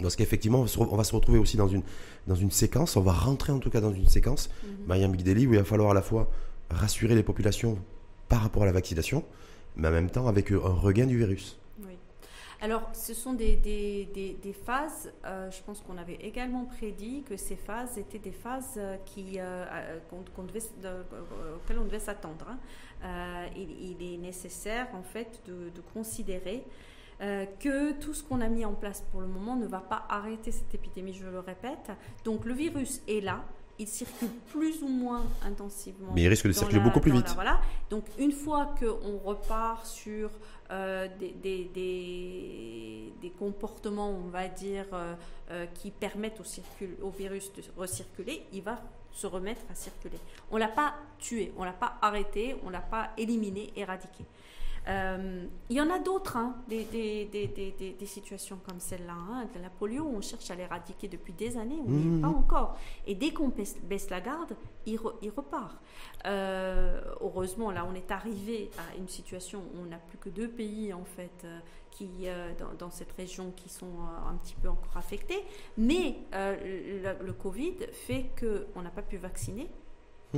[0.00, 1.82] Donc, effectivement, on va se retrouver aussi dans une,
[2.26, 4.50] dans une séquence, on va rentrer en tout cas dans une séquence,
[4.86, 6.30] Mayam Big où il va falloir à la fois
[6.70, 7.78] rassurer les populations
[8.28, 9.22] par rapport à la vaccination,
[9.76, 11.58] mais en même temps avec un regain du virus.
[12.60, 17.98] Alors, ce sont des, phases, euh, je pense qu'on avait également prédit que ces phases
[17.98, 22.46] étaient des phases euh, qui, euh, auxquelles on devait s'attendre.
[22.48, 23.48] Hein.
[23.56, 26.64] Il, est nécessaire, en fait, de considérer
[27.20, 30.50] que tout ce qu'on a mis en place pour le moment ne va pas arrêter
[30.50, 31.92] cette épidémie, je le répète.
[32.24, 33.44] Donc, le virus est là,
[33.78, 36.12] il circule plus ou moins intensivement.
[36.14, 37.30] Mais il risque de circuler beaucoup plus vite.
[37.34, 37.60] voilà.
[37.90, 40.30] Donc une fois qu'on repart sur
[40.70, 45.14] euh, des, des, comportements, on va dire, euh,
[45.50, 48.80] euh, qui permettent au, au virus de recirculer, il va
[49.12, 50.18] se remettre à circuler.
[50.50, 53.72] On ne l'a pas tué, on ne l'a pas arrêté, on ne l'a pas éliminé,
[53.76, 54.24] éradiqué.
[54.86, 59.14] Euh, il y en a d'autres, hein, des, des, des, des, situations comme celle-là.
[59.14, 59.48] Hein.
[59.62, 62.76] La polio, on cherche à l'éradiquer depuis des années, on n'y est pas encore.
[63.06, 65.80] Et dès qu'on baisse la garde, il, il repart.
[66.26, 70.48] Euh, heureusement, là, on est arrivé à une situation où on n'a plus que deux
[70.48, 71.46] pays, en fait,
[71.90, 72.26] qui,
[72.58, 73.92] dans, dans, cette région qui sont
[74.28, 75.42] un petit peu encore affectés.
[75.78, 79.70] Mais le, le, Covid fait qu'on n'a pas pu vacciner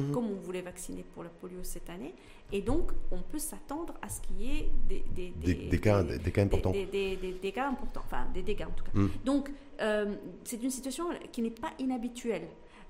[0.01, 0.12] Mhm.
[0.12, 2.14] comme on voulait vacciner pour la polio cette année.
[2.53, 5.30] Et donc, on peut s'attendre à ce qu'il y ait des, des,
[5.68, 6.70] des, cas, des, cas importants.
[6.70, 8.92] Des, cas importants, enfin des dégâts en tout cas.
[8.94, 9.11] Mhm.
[9.24, 12.47] Donc, euh, c'est une situation qui n'est pas inhabituelle.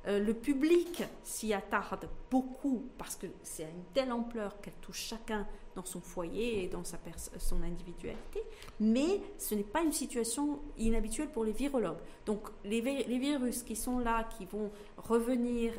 [0.06, 5.00] Euh, le public s'y attarde beaucoup parce que c'est à une telle ampleur qu'elle touche
[5.00, 6.96] chacun dans son foyer et dans sa
[7.38, 8.40] son individualité,
[8.80, 11.98] mais ce n'est pas une situation inhabituelle pour les virologues.
[12.24, 15.74] Donc les, les virus qui sont là, qui vont revenir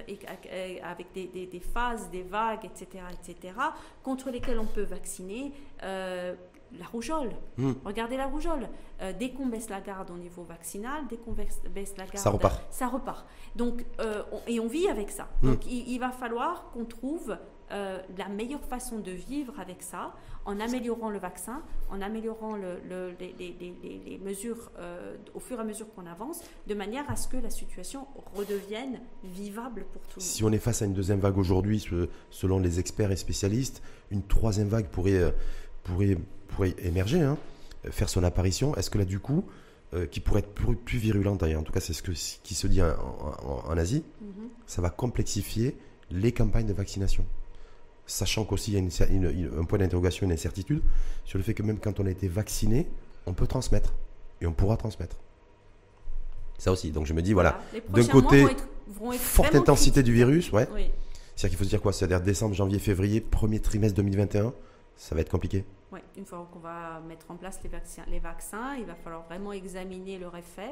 [0.84, 3.54] avec des, des, phases, des vagues, etc., etc.,
[4.04, 5.52] contre lesquels on peut vacciner,
[5.84, 6.36] euh,
[6.78, 7.32] la rougeole.
[7.58, 7.74] Hmm.
[7.86, 8.70] Regardez la rougeole.
[9.02, 11.62] Euh, dès qu'on baisse la garde au niveau vaccinal, dès qu'on baisse,
[11.98, 12.62] la garde, ça repart.
[12.72, 13.26] Ça repart.
[13.56, 15.28] Donc, euh, et on vit avec ça.
[15.42, 15.52] Hmm.
[15.52, 17.38] Donc, il, va falloir qu'on trouve
[17.72, 20.14] euh, la meilleure façon de vivre avec ça,
[20.46, 22.80] en améliorant le vaccin, en améliorant le,
[23.20, 24.72] les, mesures
[25.34, 29.02] au fur et à mesure qu'on avance, de manière à ce que la situation redevienne
[29.26, 30.30] vivable pour tout le monde.
[30.30, 31.86] Si on est face à une deuxième vague aujourd'hui,
[32.30, 35.36] selon les experts et spécialistes, une troisième vague pourrait,
[35.84, 37.38] pourrait pourrait émerger, hein,
[37.92, 39.46] faire son apparition, est-ce que là, du coup,
[39.94, 42.82] euh, qui pourrait être plus, virulente, en tout cas, c'est ce que, qui se dit
[42.82, 44.50] en, Asie, mhm.
[44.66, 45.78] ça va complexifier
[46.12, 47.26] les campagnes de vaccination.
[48.06, 50.82] Sachant qu'aussi, il y a un point d'interrogation, une incertitude
[51.24, 52.88] sur le fait que même quand on a été vacciné,
[53.26, 53.94] on peut transmettre.
[54.42, 55.18] Et on pourra transmettre.
[56.58, 56.92] Ça aussi.
[56.92, 58.46] Donc je me dis, voilà, d'un côté,
[59.18, 60.68] forte intensité du virus, ouais.
[61.36, 61.94] C'est-à-dire qu'il faut se dire quoi?
[61.94, 64.54] C'est-à-dire décembre, janvier, février, premier trimestre 2021,
[64.96, 65.64] ça va être compliqué
[65.98, 69.24] oui, une fois qu'on va mettre en place les vaccins, les vaccins, il va falloir
[69.24, 70.72] vraiment examiner leur effet.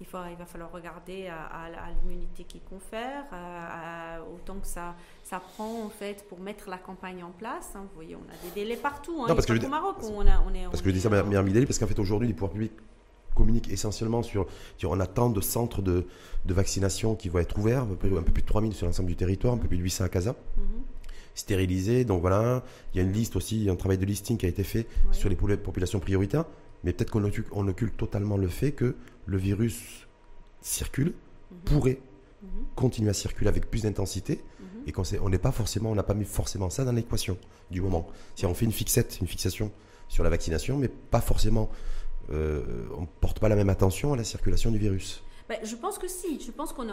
[0.00, 1.68] Il, faut, il va falloir regarder à,
[2.02, 3.26] l'immunité qu'ils confèrent,
[4.34, 7.70] autant que ça, ça prend en fait pour mettre la campagne en place.
[7.76, 7.82] Hein.
[7.82, 9.22] Vous voyez, on a des délais partout.
[9.22, 9.26] Hein.
[9.28, 10.64] Non, parce que au Maroc, on, a, on est.
[10.64, 12.72] Parce que je dis ça, meilleur délai, parce qu'en fait aujourd'hui, les pouvoirs publics
[13.36, 14.46] communiquent essentiellement sur,
[14.76, 16.06] sur on attend de centres de,
[16.44, 19.54] de, vaccination qui vont être ouverts, un peu, plus de 3000 sur l'ensemble du territoire,
[19.54, 20.32] un peu plus de 800 à Casa.
[20.32, 20.93] Mm-hmm
[21.34, 22.04] stérilisés.
[22.04, 22.62] Donc voilà,
[22.92, 25.28] il y a une liste aussi, un travail de listing qui a été fait sur
[25.28, 26.44] les populations prioritaires.
[26.84, 28.94] Mais peut-être qu'on on occulte totalement le fait que
[29.26, 30.06] le virus
[30.60, 31.08] circule,
[31.50, 31.58] mhm.
[31.64, 31.98] pourrait
[32.42, 32.48] mhm.
[32.74, 34.66] continuer à circuler avec plus d'intensité mhm.
[34.86, 37.38] et qu'on on n'est pas forcément, on n'a pas mis forcément ça dans l'équation
[37.70, 38.06] du moment.
[38.34, 39.72] Si on fait une fixette, une fixation
[40.08, 41.70] sur la vaccination, mais pas forcément,
[42.30, 42.62] euh,
[42.96, 45.23] on ne porte pas la même attention à la circulation du virus.
[45.48, 46.40] Ben, je pense que si.
[46.40, 46.86] Je pense qu'on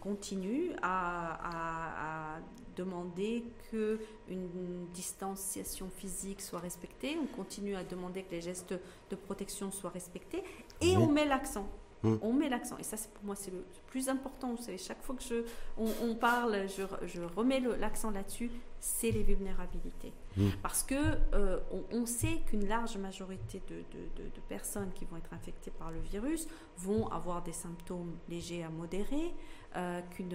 [0.00, 2.40] continue à, à,
[2.76, 7.16] demander qu'une distanciation physique soit respectée.
[7.20, 8.74] On continue à demander que les gestes
[9.10, 10.44] de protection soient respectés.
[10.80, 11.68] Et on met l'accent.
[12.02, 12.16] Hmm.
[12.22, 12.78] On met l'accent.
[12.78, 14.54] Et ça, pour moi, c'est le plus important.
[14.54, 15.42] Vous savez, chaque fois que je,
[15.76, 20.12] on, parle, je, je remets l'accent là-dessus, c'est les vulnérabilités.
[20.36, 20.50] Hmm.
[20.62, 20.94] Parce que
[21.34, 21.58] euh,
[21.90, 23.76] on, sait qu'une large majorité de,
[24.22, 26.46] de, personnes qui vont être infectées par le virus
[26.78, 29.34] vont avoir des symptômes légers à modérés,
[29.76, 30.34] euh, qu'une,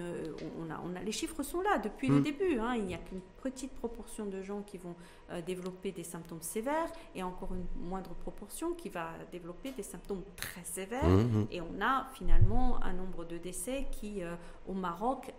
[0.60, 2.22] on a, on a, les chiffres sont là depuis le hmm.
[2.22, 2.58] début.
[2.58, 2.74] Hein.
[2.76, 4.94] il n'y a qu'une petite proportion de gens qui vont
[5.30, 10.22] euh, développer des symptômes sévères et encore une moindre proportion qui va développer des symptômes
[10.36, 11.08] très sévères.
[11.08, 14.22] Hmm, et on a finalement un nombre de décès qui,
[14.68, 15.32] au Maroc,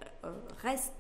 [0.61, 0.93] reste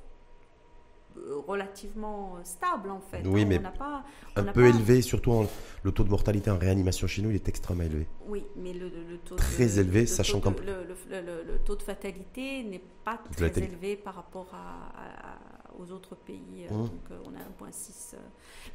[1.47, 3.25] relativement stable en fait.
[3.25, 4.03] Oui, mais pas,
[4.35, 5.45] un peu élevé, surtout
[5.83, 8.07] le taux de mortalité en réanimation chez nous, il est extrêmement élevé.
[8.27, 8.89] Oui, mais le,
[9.23, 14.53] taux très élevé, sachant qu'en le, taux de fatalité n'est pas très élevé par rapport
[14.53, 16.67] à, aux autres pays.
[16.69, 16.83] Euh, mmh.
[16.83, 18.15] Donc euh, on a 1,6.
[18.15, 18.17] Euh.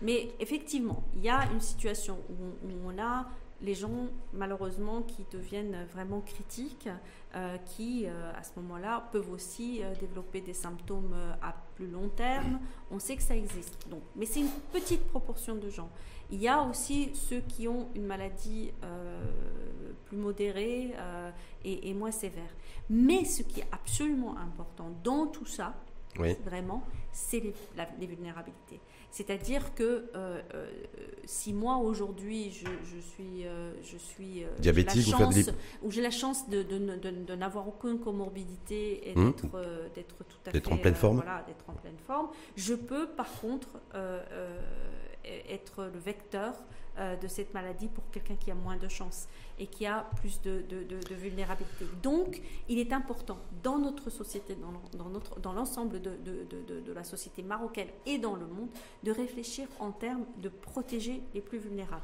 [0.02, 3.26] Mais effectivement, il y a une situation où on a
[3.62, 6.88] les gens, malheureusement, qui deviennent vraiment critiques,
[7.34, 12.08] euh, qui, euh, à ce moment-là, peuvent aussi euh, développer des symptômes à plus long
[12.08, 12.60] terme.
[12.90, 13.88] On sait que ça existe.
[13.88, 15.88] Donc, mais c'est une petite proportion de gens.
[16.30, 18.70] Il y a aussi ceux qui ont une maladie
[20.04, 20.92] plus modérée
[21.64, 22.54] et, moins sévère.
[22.88, 25.74] Mais ce qui est absolument important dans tout ça,
[26.44, 28.80] vraiment, c'est les vulnérabilités.
[29.10, 29.82] C'est-à-dire que
[30.14, 30.66] euh, euh,
[31.24, 35.12] si moi aujourd'hui je, suis, euh, je suis diabétique
[35.82, 39.32] ou j'ai la chance de, de, n'avoir aucune comorbidité et mmh.
[39.94, 43.30] d'être tout à fait en pleine forme, voilà, d'être en pleine forme, je peux par
[43.40, 43.68] contre
[45.24, 46.54] être le vecteur
[46.98, 49.26] de cette maladie pour quelqu'un qui a moins de chance
[49.58, 51.84] et qui a plus de, de, vulnérabilité.
[52.02, 57.42] Donc, il est important dans notre société, dans, notre, dans l'ensemble de, de, la société
[57.42, 58.68] marocaine et dans le monde,
[59.02, 62.02] de réfléchir en termes de protéger les plus vulnérables.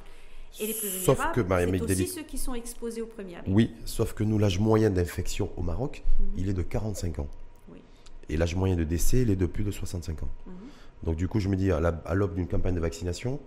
[0.60, 4.12] Et les plus sauf vulnérables, c'est aussi ceux qui sont exposés au premier Oui, sauf
[4.12, 6.26] que nous, l'âge moyen d'infection au Maroc, mhm.
[6.36, 7.28] il est de 45 ans.
[7.70, 7.78] Oui.
[8.28, 10.28] Et l'âge moyen de décès, il est de plus de 65 ans.
[10.46, 10.52] Mhm.
[11.02, 13.40] Donc du coup, je me dis, à l'aube d'une campagne de vaccination,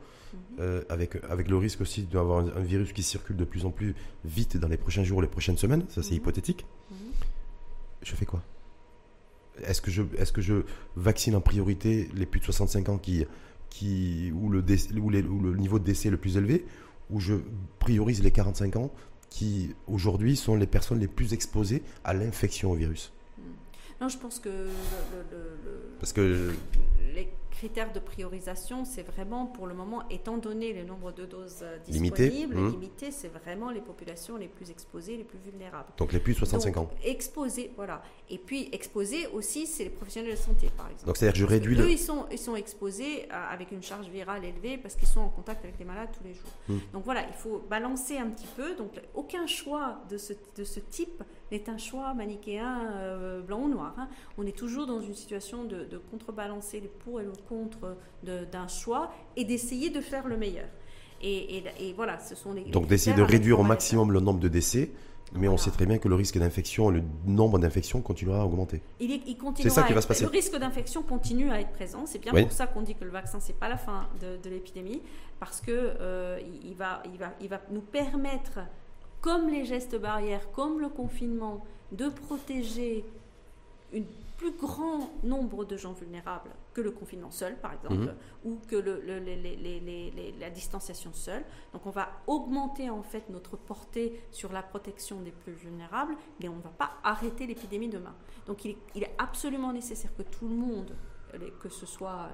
[0.60, 3.96] euh, avec, avec le risque aussi d'avoir un, virus qui circule de plus en plus
[4.26, 6.18] vite dans les prochains jours, les prochaines semaines, ça c'est mhm.
[6.18, 6.98] hypothétique, mhm.
[8.04, 8.44] je fais quoi?
[9.64, 10.64] Est-ce que, je, est que je
[10.96, 13.26] vaccine en priorité les plus de 65 ans qui,
[13.70, 14.64] qui, où, le
[14.98, 16.66] où, le niveau de décès est le plus élevé,
[17.10, 17.36] ou je
[17.80, 18.92] priorise les 45 ans
[19.30, 23.12] qui aujourd'hui sont les personnes les plus exposées à l'infection au virus?
[24.02, 24.70] Non, je pense que
[26.00, 26.54] Parce que
[27.14, 27.28] les
[27.60, 31.78] critère de priorisation, c'est vraiment pour le moment, étant donné le nombre de doses euh,
[31.80, 32.72] disponibles, mmh.
[32.72, 35.90] limité, c'est vraiment les populations les plus exposées, les plus vulnérables.
[35.98, 36.90] Donc les plus de 65 ans.
[37.04, 38.02] Exposés, voilà.
[38.32, 41.08] Et puis exposés aussi, c'est les professionnels de santé, par exemple.
[41.08, 44.46] Donc c'est-à-dire je réduis Eux, ils, sont, ils sont exposés euh, avec une charge virale
[44.46, 46.52] élevée parce qu'ils sont en contact avec les malades tous les jours.
[46.68, 46.78] Mmh.
[46.94, 48.76] Donc voilà, il faut balancer un petit peu.
[48.76, 53.70] Donc aucun choix de ce, de ce type n'est un choix manichéen euh, blanc ou
[53.70, 53.96] noir.
[53.98, 54.10] Hein.
[54.38, 58.68] On est toujours dans une situation de, de contrebalancer les pour et le contre d'un
[58.68, 60.68] choix et d'essayer de faire le meilleur.
[61.22, 62.64] Et, voilà, ce sont les.
[62.64, 64.92] Donc d'essayer de réduire au maximum le nombre de décès.
[65.34, 68.82] Mais on sait très bien que le risque d'infection, le nombre d'infections continuera à augmenter.
[69.00, 70.24] Il, il C'est ça qui va se passer.
[70.24, 72.06] Le risque d'infection continue à être présent.
[72.06, 75.02] C'est bien pour ça qu'on dit que le vaccin, c'est pas la fin de, l'épidémie,
[75.40, 78.60] parce que euh, il, va, il, va, il va nous permettre,
[79.22, 83.06] comme les gestes barrières, comme le confinement, de protéger
[83.94, 84.06] une
[84.40, 88.16] plus grand nombre de gens vulnérables que le confinement seul, par exemple, mhm.
[88.46, 89.02] ou que le,
[90.40, 91.44] la distanciation seule.
[91.74, 96.48] Donc on va augmenter en fait notre portée sur la protection des plus vulnérables, mais
[96.48, 98.16] on ne va pas arrêter l'épidémie demain.
[98.48, 100.96] Donc il est, absolument nécessaire que tout le monde,
[101.60, 102.30] que ce soit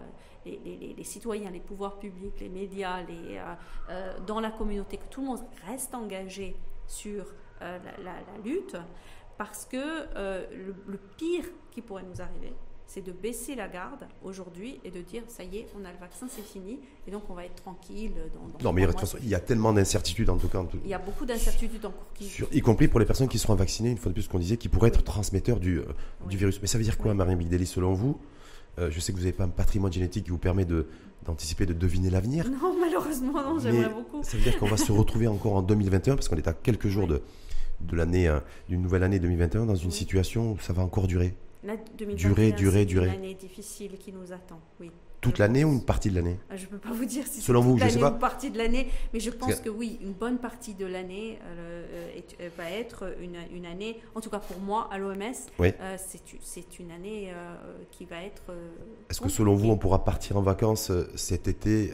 [0.45, 3.55] euh, les, citoyens, les pouvoirs publics, les médias, les, euh,
[3.89, 7.25] euh, dans la communauté, que tout le monde reste engagé sur
[7.61, 8.77] la, la, lutte
[9.37, 9.77] parce que
[10.15, 10.45] euh,
[10.87, 12.53] le, pire qui pourrait nous arriver,
[12.87, 15.97] c'est de baisser la garde aujourd'hui et de dire ça y est, on a le
[15.97, 18.13] vaccin, c'est fini, et donc on va être tranquille.
[18.33, 18.87] Dans, non, mais
[19.21, 20.63] il y a tellement d'incertitudes en tout cas.
[20.83, 22.31] Il y a beaucoup d'incertitudes encore qui.
[22.51, 24.69] y compris pour les personnes qui seront vaccinées, une fois de plus, qu'on disait, qui
[24.69, 25.85] pourraient être transmetteurs du, euh,
[26.27, 26.61] du virus.
[26.61, 28.19] Mais ça veut dire quoi, Marie Migdeli, selon vous?
[28.77, 30.87] Euh, Je sais que vous n'avez pas un patrimoine génétique qui vous permet de,
[31.25, 32.45] d'anticiper, de deviner l'avenir.
[32.49, 34.23] Non, malheureusement, non, j'aimerais beaucoup.
[34.23, 36.87] Ça veut dire qu'on va se retrouver encore en 2021, parce qu'on est à quelques
[36.87, 37.21] jours de
[37.81, 41.33] de l'année, euh, d'une nouvelle année 2021 dans une situation où ça va encore durer.
[42.15, 43.09] durer, durer, durer.
[43.09, 44.91] C'est une année difficile qui nous attend, oui.
[45.21, 47.41] Toute l'année ou une partie de l'année ah, Je ne peux pas vous dire si
[47.41, 49.69] c'est toute vous, l'année ou une partie de l'année, mais je pense que...
[49.69, 52.11] oui, une bonne partie de l'année euh,
[52.41, 55.33] euh, va être une, une, année, en tout cas pour moi, à l'OMS,
[55.97, 57.33] c'est une année
[57.89, 58.53] qui va être...
[59.09, 61.91] Est-ce que selon vous, on pourra partir en vacances cet été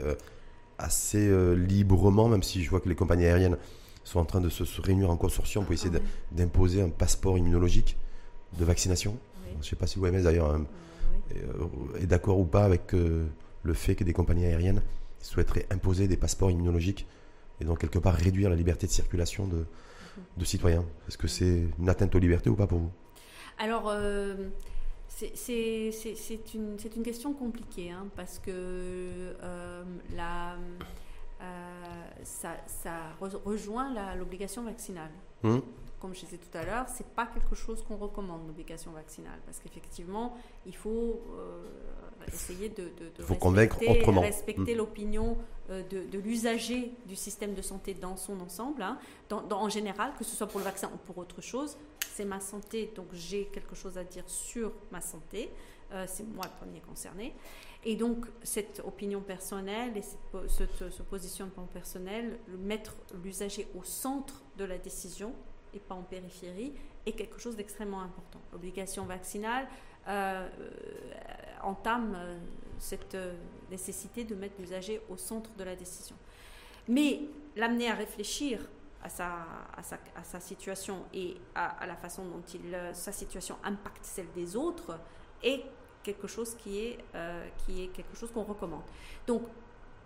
[0.78, 3.58] assez librement, même si je vois que les compagnies aériennes
[4.04, 5.92] sont en train de se, réunir en consortium pour essayer
[6.32, 7.98] d'imposer un passeport immunologique
[8.58, 9.18] de vaccination.
[9.54, 13.28] Je ne sais pas si l'OMS d'ailleurs euh, est, d'accord ou pas avec euh,
[13.64, 14.82] le fait que des compagnies aériennes
[15.20, 17.06] souhaiteraient imposer des passeports immunologiques
[17.60, 19.66] et donc quelque part réduire la liberté de circulation de,
[20.38, 20.46] mhm.
[20.46, 20.86] citoyens.
[21.08, 22.92] Est-ce que c'est une atteinte aux libertés ou pas pour vous?
[23.60, 24.36] Alors, euh,
[25.08, 25.92] c'est
[26.56, 29.36] une, une, question compliquée hein, parce que
[30.16, 30.56] la
[31.42, 32.56] euh, ça,
[33.46, 35.12] rejoint l'obligation vaccinale.
[35.44, 35.60] Mmh.
[36.00, 39.60] Comme je disais tout à l'heure, c'est pas quelque chose qu'on recommande, l'obligation vaccinale, parce
[39.60, 40.36] qu'effectivement,
[40.66, 41.64] il faut euh,
[42.28, 44.78] essayer de, respecter, respecter mmh.
[44.78, 45.38] l'opinion
[45.70, 48.98] euh, de, l'usager du système de santé dans son ensemble, hein.
[49.32, 51.78] en général, que ce soit pour le vaccin ou pour autre chose.
[52.14, 55.50] C'est ma santé, donc j'ai quelque chose à dire sur ma santé.
[56.08, 57.34] c'est moi le premier concerné.
[57.84, 60.04] Et donc, cette opinion personnelle et
[60.48, 65.34] ce, positionnement personnel, mettre l'usager au centre de la décision
[65.74, 66.74] et pas en périphérie,
[67.06, 68.40] est quelque chose d'extrêmement important.
[68.52, 69.68] L'obligation vaccinale
[70.08, 70.48] euh,
[71.64, 72.38] entame euh,
[72.78, 73.34] cette euh,
[73.70, 76.16] nécessité de mettre l'usager au centre de la décision.
[76.88, 77.22] Mais
[77.56, 78.60] l'amener à réfléchir
[79.04, 82.44] à sa, situation et à, la façon dont
[82.94, 85.00] sa situation impacte celle des autres
[85.42, 85.64] est
[86.04, 88.82] quelque chose qui est, euh, qui est quelque chose qu'on recommande.
[89.28, 89.44] Donc,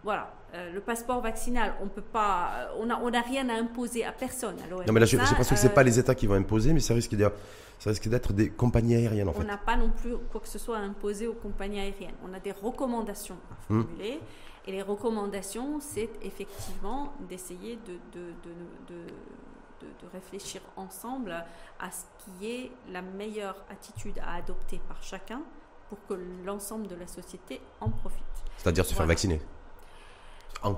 [0.03, 3.53] voilà, euh, le passeport vaccinal, on peut pas, euh, on n'a on a rien à
[3.53, 4.55] imposer à personne.
[4.69, 6.93] non, mais là, je, pense que c'est pas les États qui vont imposer, mais ça
[6.93, 7.35] risque d'être,
[7.79, 9.41] ça risque d'être des compagnies aériennes en fait.
[9.41, 12.13] On n'a pas non plus quoi que ce soit à imposer aux compagnies aériennes.
[12.23, 13.81] On a des recommandations à hmm.
[13.81, 14.19] formuler.
[14.67, 18.95] Et les recommandations, c'est effectivement d'essayer de, de, de,
[19.81, 21.31] de, réfléchir ensemble
[21.79, 25.41] à ce qui est la meilleure attitude à adopter par chacun
[25.89, 28.23] pour que l'ensemble de la société en profite.
[28.57, 29.39] C'est-à-dire se faire vacciner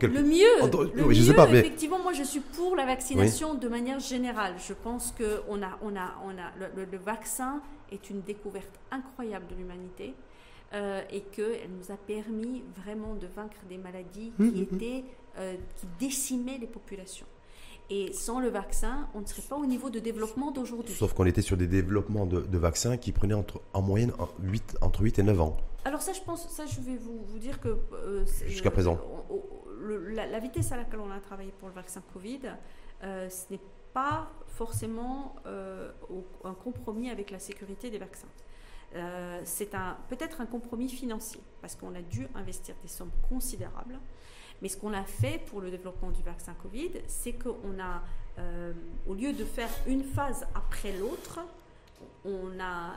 [0.02, 1.60] le mieux, le je sais pas, mais...
[1.60, 4.56] effectivement, moi je suis pour la vaccination de manière générale.
[4.66, 9.48] Je pense que on a, on a, on a, le, vaccin est une découverte incroyable
[9.48, 10.14] de l'humanité
[10.74, 14.76] euh, et qu'elle nous a permis vraiment de vaincre des maladies qui, mmh, mmh, mmh.
[14.76, 15.04] étaient,
[15.38, 17.28] euh, qui décimaient les populations.
[17.90, 20.94] Et sans le vaccin, on ne serait pas au niveau de développement d'aujourd'hui.
[20.94, 24.12] Sauf qu'on était sur des développements de, vaccins qui prenaient entre, en moyenne
[24.44, 25.58] 8, entre 8 et 9 ans.
[25.86, 27.78] Alors ça, je pense, ça, je vais vous, vous dire que...
[27.94, 29.00] Euh, Jusqu'à présent
[30.26, 32.40] la, vitesse à laquelle on a travaillé pour le vaccin Covid,
[33.04, 33.60] euh, ce n'est
[33.94, 35.92] pas forcément euh,
[36.44, 38.28] un compromis avec la sécurité des vaccins.
[38.96, 39.72] Euh, c'est
[40.10, 44.00] peut-être un compromis financier, parce qu'on a dû investir des sommes considérables.
[44.62, 48.02] Mais ce qu'on a fait pour le développement du vaccin Covid, c'est qu'on a,
[49.08, 51.40] au lieu de faire une phase après l'autre,
[52.26, 52.94] on a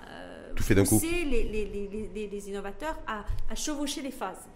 [0.55, 4.49] poussé les, innovateurs à, à chevaucher les phases.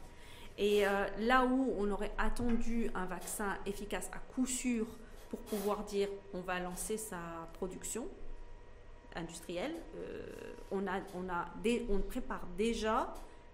[0.56, 4.86] Et euh, là où on aurait attendu un vaccin efficace à coup sûr
[5.28, 7.18] pour pouvoir dire on va lancer sa
[7.54, 8.06] production
[9.16, 10.26] industrielle, euh,
[10.70, 11.46] on, a, on, a
[11.88, 13.12] on prépare déjà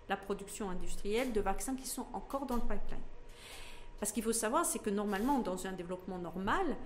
[0.08, 3.00] la production industrielle de vaccins qui sont encore dans le pipeline.
[4.00, 6.76] Parce qu'il faut savoir, c'est que normalement, dans un développement normal,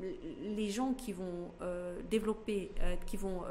[0.00, 2.72] les gens qui vont euh, développer,
[3.06, 3.42] qui vont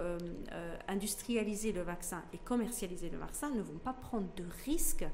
[0.87, 5.05] industrialiser le vaccin et commercialiser le vaccin ne vont pas prendre de risques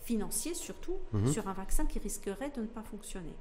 [0.00, 1.26] financier surtout, mhm.
[1.26, 3.34] sur un vaccin qui risquerait de ne pas fonctionner.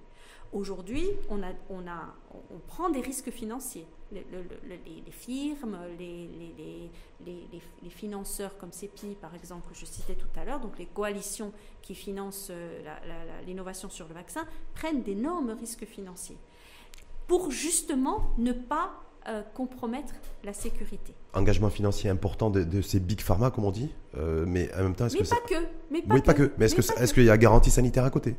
[0.51, 2.15] Aujourd'hui, on, a, on, a,
[2.51, 3.85] on prend des risques financiers.
[4.11, 4.23] Les,
[5.11, 6.89] firmes, les,
[7.25, 11.51] les, financeurs comme CEPI, par exemple, que je citais tout à l'heure, donc les coalitions
[11.83, 12.81] qui financent euh,
[13.45, 16.37] l'innovation sur le vaccin, prennent d'énormes risques financiers
[17.27, 21.13] pour justement ne pas euh, compromettre la sécurité.
[21.33, 25.05] Engagement financier important de, ces big pharma, comme on dit, euh, mais en même temps,
[25.05, 26.51] est-ce que pas que, mais pas, oui, pas que.
[26.57, 28.35] Mais est-ce que est-ce qu'il y a garantie sanitaire à côté?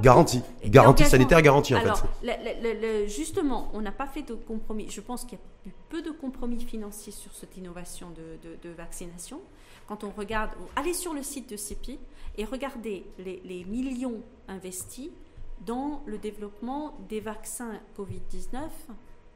[0.00, 3.06] Garantie, garantie sanitaire garantie en fait.
[3.06, 4.88] justement, on n'a pas fait de compromis.
[4.90, 9.40] Je pense qu'il y a eu peu de compromis financiers sur cette innovation de, vaccination.
[9.86, 11.98] Quand on regarde, allez sur le site de CEPI
[12.38, 15.10] et regardez les, les millions investis
[15.66, 18.68] dans le développement des vaccins Covid-19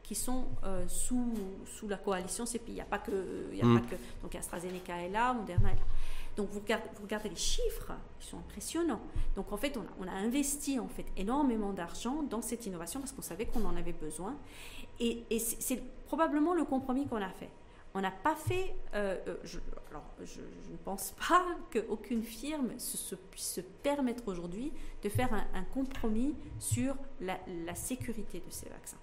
[0.05, 1.33] qui sont euh, sous,
[1.67, 2.73] sous la coalition CEPI.
[2.73, 3.81] Il n'y a pas que, il y a mm.
[3.81, 5.81] pas que donc AstraZeneca est là, Moderna est là.
[6.37, 9.01] Donc vous regardez, les chiffres, ils sont impressionnants.
[9.37, 13.23] Donc en fait, on a, investi en fait énormément d'argent dans cette innovation parce qu'on
[13.23, 14.37] savait qu'on en avait besoin.
[15.01, 17.51] Et, c'est probablement le compromis qu'on a fait.
[17.97, 18.75] On n'a pas fait.
[18.95, 19.59] Euh, euh, je,
[20.71, 24.73] ne pense pas qu'aucune firme se, puisse se permettre aujourd'hui
[25.03, 28.99] de faire un, compromis sur la sécurité de ces vaccins.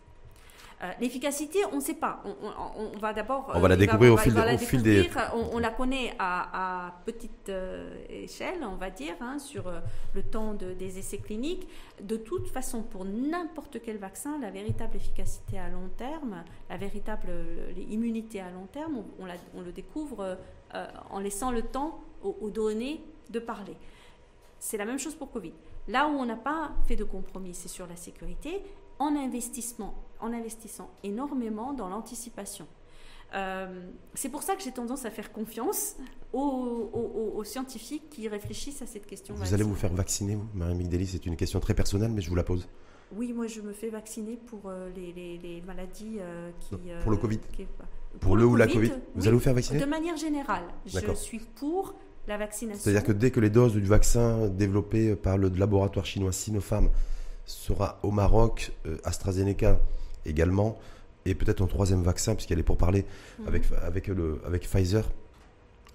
[0.84, 2.24] Euh, l'efficacité, on ne sait pas.
[2.76, 3.52] On, va d'abord.
[3.54, 4.34] On va la découvrir au fil,
[4.82, 5.10] des.
[5.34, 9.80] On, la connaît à, petite euh, échelle, on va dire, hein, sur euh,
[10.16, 11.68] le temps des essais cliniques.
[12.02, 17.30] De toute façon, pour n'importe quel vaccin, la véritable efficacité à long terme, la véritable
[17.90, 20.38] immunité à long terme, on, le découvre
[21.12, 23.78] en laissant le temps aux données de parler.
[24.58, 25.54] C'est la même chose pour Covid.
[25.88, 28.62] Là où on n'a pas fait de compromis, c'est sur la sécurité
[29.02, 32.68] en, investissement, en investissant énormément dans l'anticipation.
[33.34, 35.96] Euh, c'est pour ça que j'ai tendance à faire confiance
[36.34, 39.34] aux, scientifiques qui réfléchissent à cette question.
[39.34, 42.30] Vous allez vous faire vacciner, vous, Marie Migdeli C'est une question très personnelle, mais je
[42.30, 42.68] vous la pose.
[43.16, 46.76] Oui, moi je me fais vacciner pour euh, les, maladies euh, qui.
[47.02, 47.40] pour le Covid
[48.20, 51.40] Pour, le, ou la Covid Vous allez vous faire vacciner De manière générale, je suis
[51.40, 51.96] pour
[52.28, 52.82] la vaccination.
[52.84, 56.90] C'est-à-dire que dès que les doses du vaccin développé par le laboratoire chinois Sinopharm
[57.52, 59.80] sera au Maroc, euh, AstraZeneca
[60.26, 60.78] également,
[61.26, 63.06] et peut-être un troisième vaccin, puisqu'elle est pour parler
[63.40, 63.48] mhm.
[63.48, 65.04] avec, avec, le, avec Pfizer,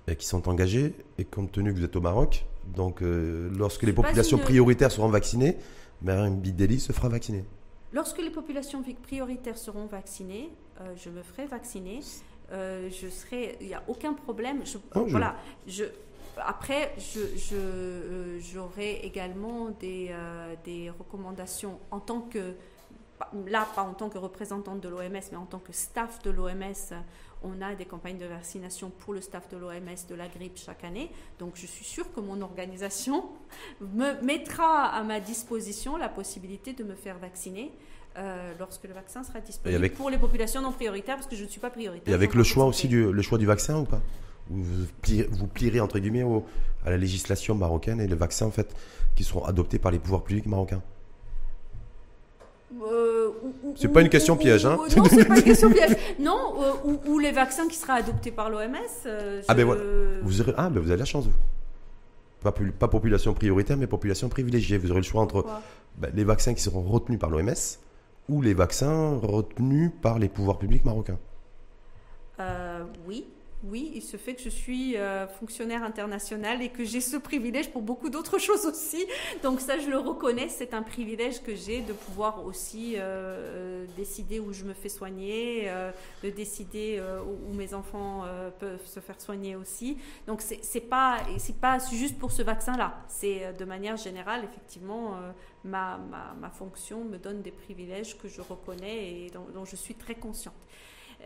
[0.09, 3.83] et qui sont engagés, et compte tenu que vous êtes au Maroc, donc euh, lorsque
[3.83, 5.57] les populations prioritaires seront vaccinées,
[6.03, 7.45] Mme Bideli se fera vacciner.
[7.93, 10.51] Lorsque les populations prioritaires seront vaccinées,
[10.81, 12.01] euh, je me ferai vacciner.
[12.51, 14.63] je serai, il n'y a aucun problème.
[14.95, 15.37] Voilà,
[15.67, 15.85] je,
[16.45, 16.95] après,
[17.53, 22.55] euh, j'aurai également euh, des, recommandations en tant que,
[23.47, 26.95] là pas en tant que représentante de l'OMS, mais en tant que staff de l'OMS.
[27.43, 30.85] On a des campagnes de vaccination pour le staff de l'OMS de la grippe chaque
[30.85, 31.11] année.
[31.39, 33.25] Donc je suis sûre que mon organisation
[33.81, 37.73] me mettra à ma disposition la possibilité de me faire vacciner.
[38.19, 41.49] Euh, lorsque le vaccin sera disponible pour les populations non prioritaires, parce que je ne
[41.49, 42.11] suis pas prioritaire.
[42.11, 44.01] Et avec le choix aussi du, le choix du vaccin ou pas?
[44.49, 44.87] Vous
[45.31, 46.25] vous plierez entre guillemets
[46.85, 48.75] à la législation marocaine et les vaccins en fait
[49.15, 50.83] qui seront adoptés par les pouvoirs publics marocains
[52.83, 53.31] euh,
[53.77, 55.97] c'est pas une question piège, hein Non, c'est pas une question piège.
[56.19, 58.75] Non, euh, ou, les vaccins qui seraient adoptés par l'OMS.
[59.07, 59.83] Euh, ah ben voilà.
[60.23, 61.27] Vous aurez, ah ben vous avez la chance.
[61.27, 61.33] Vous.
[62.43, 64.79] Pas, pas population prioritaire, mais population privilégiée.
[64.79, 65.47] Vous aurez le choix entre
[65.97, 67.55] ben, les vaccins qui seront retenus par l'OMS
[68.29, 71.19] ou les vaccins retenus par les pouvoirs publics marocains.
[73.07, 73.27] oui.
[73.65, 77.71] Oui, il se fait que je suis euh, fonctionnaire international et que j'ai ce privilège
[77.71, 79.05] pour beaucoup d'autres choses aussi.
[79.43, 83.87] Donc ça, je le reconnais, c'est un privilège que j'ai de pouvoir aussi euh, euh,
[83.97, 85.71] décider où je me fais soigner,
[86.23, 88.25] de décider où, mes enfants
[88.59, 89.97] peuvent se faire soigner aussi.
[90.27, 93.03] Donc c'est pas c'est pas juste pour ce vaccin-là.
[93.09, 95.17] C'est de manière générale, effectivement,
[95.65, 95.99] ma,
[96.41, 100.55] ma, fonction me donne des privilèges que je reconnais et dont je suis très consciente.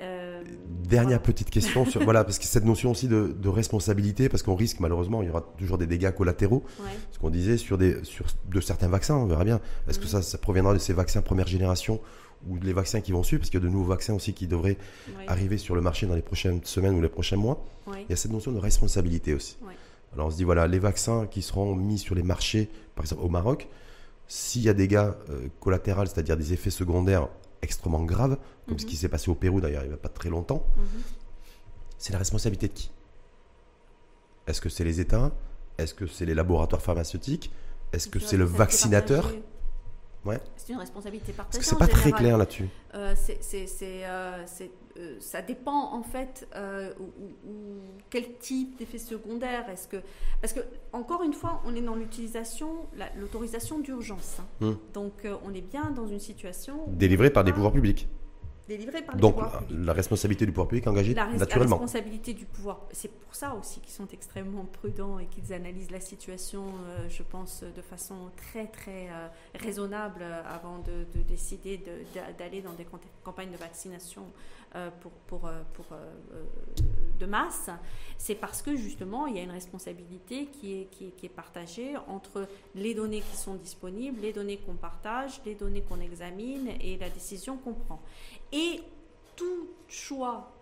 [0.00, 0.42] Euh,
[0.88, 4.80] Dernière petite question sur voilà parce que cette notion aussi de, responsabilité parce qu'on risque
[4.80, 6.64] malheureusement il y aura toujours des dégâts collatéraux.
[7.12, 9.60] Ce qu'on disait sur des sur de certains vaccins, on verra bien.
[9.88, 12.00] Est-ce que ça, ça proviendra de ces vaccins première génération
[12.48, 13.40] ou les vaccins qui vont suivre?
[13.40, 14.78] Parce qu'il y a de nouveaux vaccins aussi qui devraient
[15.26, 17.64] arriver sur le marché dans les prochaines semaines ou les prochains mois.
[17.94, 19.58] Il y a cette notion de responsabilité aussi.
[20.12, 23.22] Alors on se dit voilà les vaccins qui seront mis sur les marchés par exemple
[23.22, 23.68] au Maroc,
[24.26, 27.28] s'il y a des dégâts euh, collatéraux, c'est-à-dire des effets secondaires
[27.62, 28.90] extrêmement grave, comme ce mhm.
[28.90, 31.02] qui s'est passé au Pérou d'ailleurs il n'y a pas très longtemps, mhm.
[31.98, 32.90] c'est la responsabilité de qui?
[34.46, 35.32] Est-ce que c'est les États?
[35.78, 37.52] Est-ce que c'est les laboratoires pharmaceutiques?
[37.92, 39.32] Est-ce que c'est le vaccinateur?
[40.24, 40.40] Ouais.
[40.56, 41.64] C'est une responsabilité partagée.
[41.64, 42.68] C'est pas très clair là-dessus.
[42.94, 43.14] Euh,
[43.54, 44.46] euh,
[44.98, 46.48] euh, ça dépend en fait
[48.10, 49.68] quel type d'effet secondaire.
[49.70, 49.98] Est-ce que
[50.40, 50.60] parce que
[50.92, 52.86] encore une fois, on est dans l'utilisation,
[53.16, 54.38] l'autorisation d'urgence.
[54.40, 54.66] Hein.
[54.66, 54.74] Hmm.
[54.92, 58.08] Donc on est bien dans une situation délivrée par des pouvoirs publics
[58.70, 59.36] délivrés par les Donc,
[59.70, 61.76] la responsabilité du pouvoir public engagée la naturellement.
[61.76, 65.90] La responsabilité du pouvoir, c'est pour ça aussi qu'ils sont extrêmement prudents et qu'ils analysent
[65.90, 71.82] la situation, euh, je pense, de façon très très euh, raisonnable avant de, décider
[72.38, 72.86] d'aller dans des
[73.24, 74.24] campagnes de vaccination
[74.76, 75.86] euh, pour, pour, pour
[77.18, 77.70] de masse.
[78.18, 81.34] C'est parce que justement, il y a une responsabilité qui est, qui, est, qui est
[81.44, 86.68] partagée entre les données qui sont disponibles, les données qu'on partage, les données qu'on examine
[86.80, 88.00] et la décision qu'on prend.
[88.52, 88.80] Et
[89.36, 90.52] tout choix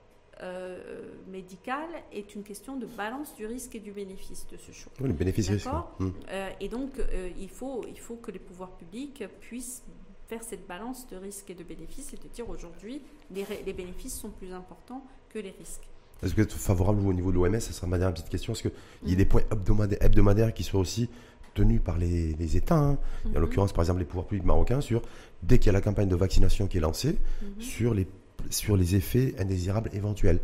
[0.42, 0.78] euh,
[1.26, 4.92] médical est une question de balance du risque et du bénéfice de ce choix.
[5.00, 5.68] Oui, le bénéfice risque.
[5.98, 6.10] Hmm.
[6.30, 9.82] Euh, et donc, euh, il, faut, il faut que les pouvoirs publics puissent
[10.28, 13.00] faire cette balance de risque et de bénéfice et de dire aujourd'hui,
[13.34, 15.88] les, les bénéfices sont plus importants que les risques.
[16.22, 18.52] Est-ce que vous êtes favorable au niveau de l'OMS Ça sera ma dernière petite question.
[18.52, 18.72] Est-ce qu'il
[19.06, 21.08] y a des points hebdomadaires, hebdomadaires qui soient aussi
[21.54, 22.98] tenus par les, États, hein.
[23.26, 23.38] en mhm.
[23.38, 25.02] l'occurrence par exemple les pouvoirs publics marocains, sur
[25.42, 27.60] dès qu'il y a la campagne de vaccination qui est lancée, mhm.
[27.60, 28.06] sur, les,
[28.50, 30.40] sur les effets indésirables éventuels.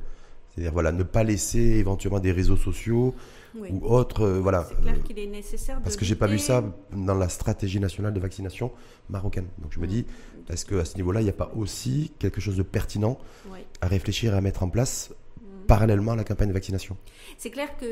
[0.55, 3.14] C'est-à-dire voilà, ne pas laisser éventuellement des réseaux sociaux
[3.59, 4.22] ou autres.
[4.22, 5.80] Euh, voilà, C'est clair euh, qu'il est nécessaire.
[5.82, 8.70] Parce que j'ai pas vu ça dans la stratégie nationale de vaccination
[9.09, 9.47] marocaine.
[9.59, 10.07] Donc je me dis,
[10.49, 13.18] est-ce qu'à ce niveau-là, il n'y a pas aussi quelque chose de pertinent
[13.80, 15.12] à réfléchir et à mettre en place
[15.75, 16.97] parallèlement à la campagne de vaccination.
[17.37, 17.87] C'est clair que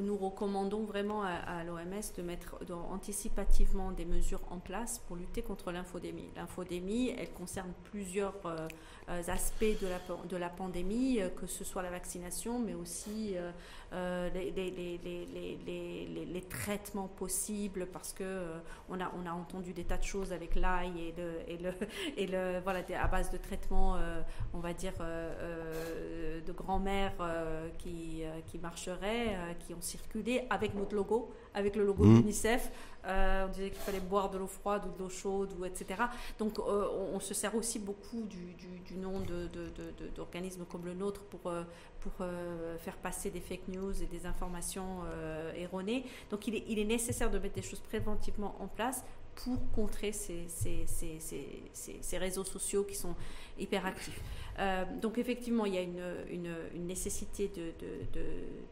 [0.00, 2.56] nous recommandons vraiment à, l'OMS de mettre
[2.90, 6.28] anticipativement des mesures en place pour lutter contre l'infodémie.
[6.36, 8.68] L'infodémie, elle concerne plusieurs euh,
[9.08, 9.64] euh, aspects
[10.30, 13.34] de la, pandémie, euh, que ce soit la vaccination, mais aussi
[14.34, 14.52] les,
[16.26, 18.44] les, traitements possibles, parce que
[18.90, 21.14] on, a, entendu des tas de choses avec l'ail et
[22.16, 23.96] et le voilà, à base de traitements,
[24.52, 26.89] on va dire, de grand-mère
[27.78, 32.14] qui, qui marcheraient, qui ont circulé avec notre logo, avec le logo mmh.
[32.14, 32.70] de l'UNICEF.
[33.04, 36.02] on disait qu'il fallait boire de l'eau froide ou de l'eau chaude, ou etc.
[36.38, 38.54] Donc on, se sert aussi beaucoup du,
[38.86, 39.20] du, nom
[40.14, 41.40] d'organismes comme le nôtre pour,
[42.00, 42.26] pour
[42.78, 45.00] faire passer des fake news et des informations
[45.56, 46.04] erronées.
[46.30, 50.12] Donc il est, il est nécessaire de mettre des choses préventivement en place pour contrer
[50.12, 51.18] ces, ces, ces,
[52.00, 53.14] ces, réseaux sociaux qui sont
[53.58, 54.20] hyper actifs.
[54.58, 58.20] Euh, donc effectivement, il y a une, une, nécessité de, de,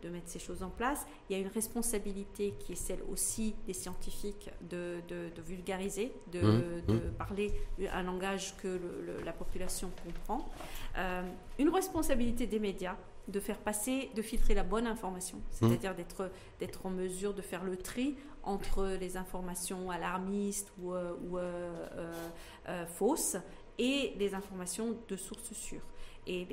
[0.02, 1.06] de, mettre ces choses en place.
[1.28, 5.00] Il y a une responsabilité qui est celle aussi des scientifiques de,
[5.46, 7.00] vulgariser, de, mmh, mmh.
[7.16, 7.52] parler
[7.92, 8.78] un langage que
[9.24, 10.50] la population comprend.
[10.98, 11.22] Euh,
[11.58, 12.96] une responsabilité des médias
[13.28, 15.42] de faire passer, de filtrer la bonne information, mmh.
[15.52, 21.38] c'est-à-dire d'être en mesure de faire le tri entre les informations alarmistes ou, euh, ou
[22.86, 23.36] fausses
[23.78, 25.86] et les informations de sources sûres.
[26.26, 26.46] Et,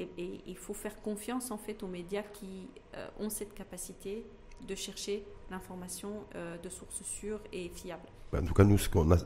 [0.47, 4.25] il faut faire confiance en fait aux médias qui euh, ont cette capacité
[4.65, 8.07] de chercher l'information euh, de sources sûres et fiables.
[8.33, 8.77] En tout cas, nous,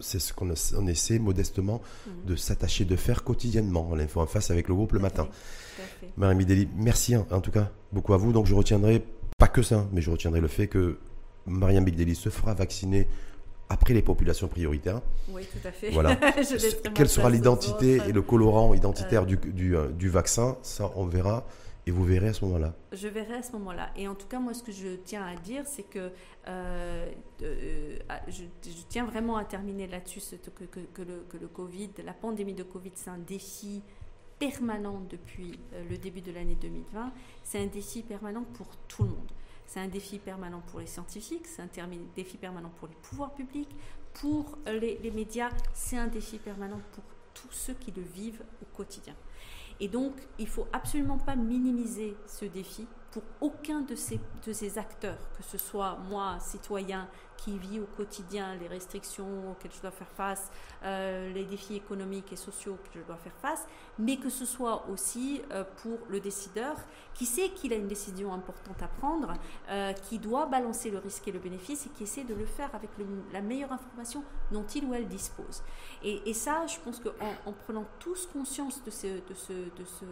[0.01, 2.25] c'est ce qu'on on essaie modestement mhm.
[2.25, 3.95] de s'attacher de faire quotidiennement.
[3.95, 5.27] L'info en face avec le groupe le matin.
[6.17, 8.33] Marie Mideli, merci en, tout cas beaucoup à vous.
[8.33, 9.03] Donc je retiendrai
[9.37, 10.99] pas que ça, mais je retiendrai le fait que
[11.45, 13.07] Mariam Bigdeli se fera vacciner
[13.69, 15.01] après les populations prioritaires.
[15.29, 15.91] Oui, tout à fait.
[15.91, 16.15] Voilà.
[16.95, 21.45] Quelle sera l'identité et le colorant identitaire du, du, euh, du, vaccin Ça, on verra.
[21.85, 22.73] Et vous verrez à ce moment-là.
[22.91, 23.89] Je verrai à ce moment-là.
[23.95, 26.11] Et en tout cas, moi, ce que je tiens à dire, c'est que
[26.47, 27.07] euh,
[27.41, 28.43] euh, je,
[28.89, 32.63] tiens vraiment à terminer là-dessus que, que, que, le, que le Covid, la pandémie de
[32.63, 33.81] Covid, c'est un défi
[34.37, 35.59] permanent depuis
[35.89, 37.11] le début de l'année 2020.
[37.43, 39.31] C'est un défi permanent pour tout le monde.
[39.69, 43.69] C'est un défi permanent pour les scientifiques, c'est un défi permanent pour les pouvoirs publics,
[44.15, 47.03] pour les, médias, c'est un défi permanent pour
[47.35, 49.13] tous ceux qui le vivent au quotidien.
[49.79, 55.29] Et donc, il ne faut absolument pas minimiser ce défi pour aucun de ces acteurs,
[55.37, 57.07] que ce soit moi, citoyen,
[57.43, 60.51] qui vit au quotidien les restrictions auxquelles je dois faire face,
[60.83, 63.65] euh, les défis économiques et sociaux que je dois faire face,
[63.97, 66.75] mais que ce soit aussi euh, pour le décideur
[67.13, 69.33] qui sait qu'il a une décision importante à prendre,
[69.69, 72.73] euh, qui doit balancer le risque et le bénéfice et qui essaie de le faire
[72.73, 72.89] avec
[73.33, 75.63] la meilleure information dont il ou elle dispose.
[76.03, 77.11] Et, ça, je pense qu'en
[77.45, 80.05] en, prenant tous conscience de, ce, de, ce, de, ce,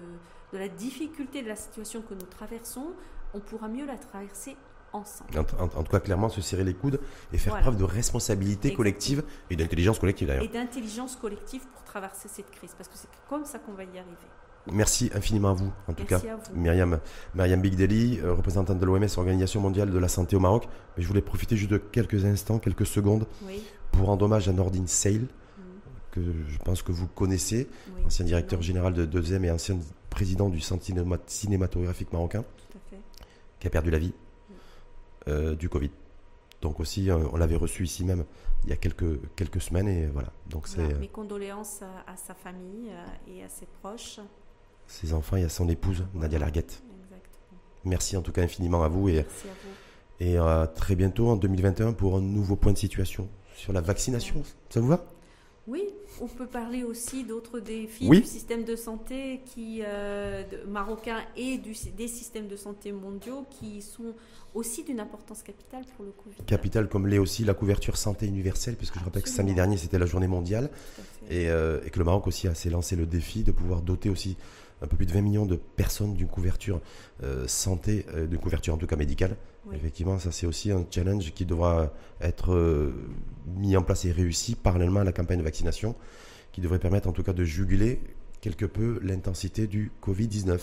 [0.52, 2.92] de la difficulté de la situation que nous traversons,
[3.34, 4.58] on pourra mieux la traverser
[4.94, 5.38] ensemble.
[5.38, 7.00] En, tout cas, clairement, se serrer les coudes
[7.34, 10.44] et faire preuve de responsabilité collective et d'intelligence collective d'ailleurs.
[10.44, 13.98] Et d'intelligence collective pour traverser cette crise, parce que c'est comme ça qu'on va y
[13.98, 14.28] arriver.
[14.72, 16.60] Merci infiniment à vous, en tout cas, vous.
[16.60, 17.00] Myriam,
[17.36, 20.68] Myriam Bigdeli, euh, représentante de l'OMS, Organisation mondiale de la santé au Maroc.
[20.96, 23.28] Mais je voulais profiter juste de quelques instants, quelques secondes,
[23.92, 25.28] pour rendre hommage à Nordine Seil, mm.
[26.12, 27.70] que je pense que vous connaissez,
[28.06, 29.78] ancien directeur général de deuxième et ancien
[30.10, 30.84] président du Centre
[31.28, 32.44] cinématographique marocain,
[33.60, 34.14] qui a perdu la vie
[35.28, 35.92] euh, du Covid.
[36.62, 38.26] Donc aussi, euh, on l'avait reçu ici même
[38.64, 40.30] il y a quelques, quelques semaines et voilà.
[40.50, 44.20] Donc c'est mes condoléances à, sa famille euh, et à ses proches.
[44.88, 46.82] Ses enfants et à son épouse Nadia Larguette.
[47.84, 50.26] Merci en tout cas infiniment à vous et, Merci à vous.
[50.26, 54.44] et à très bientôt en 2021 pour un nouveau point de situation sur la vaccination.
[54.70, 55.06] Ça vous va?
[55.68, 55.84] Oui,
[56.22, 61.74] on peut parler aussi d'autres défis du système de santé qui, euh, marocain et du,
[61.98, 64.14] des systèmes de santé mondiaux qui sont
[64.54, 66.38] aussi d'une importance capitale pour le Covid.
[66.46, 70.00] Capitale comme l'est aussi la couverture santé universelle, puisque je rappelle que samedi dernier c'était
[70.00, 70.70] la journée mondiale
[71.30, 74.10] et, euh, et, que le Maroc aussi a s'est lancé le défi de pouvoir doter
[74.10, 74.38] aussi
[74.82, 76.80] un peu plus de 20 millions de personnes d'une couverture
[77.24, 79.36] euh, santé, d'une couverture en tout cas médicale.
[79.74, 81.92] Effectivement, ça c'est aussi un challenge qui devra
[82.22, 82.94] être euh,
[83.56, 85.96] mis en place et réussi parallèlement à la campagne de vaccination,
[86.52, 88.00] qui devrait permettre en tout cas de juguler
[88.42, 90.60] quelque peu l'intensité du Covid-19.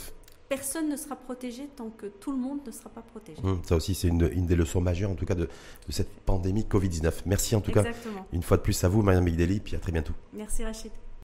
[0.48, 3.38] Personne ne sera protégé tant que tout le monde ne sera pas protégé.
[3.42, 6.66] Hum, ça aussi, c'est une, des leçons majeures en tout cas de, de cette pandémie
[6.70, 7.22] Covid-19.
[7.26, 7.84] Merci en tout cas
[8.32, 10.14] une fois de plus à vous, Marianne Migdeli, puis à très bientôt.
[10.32, 10.92] Merci Rachid.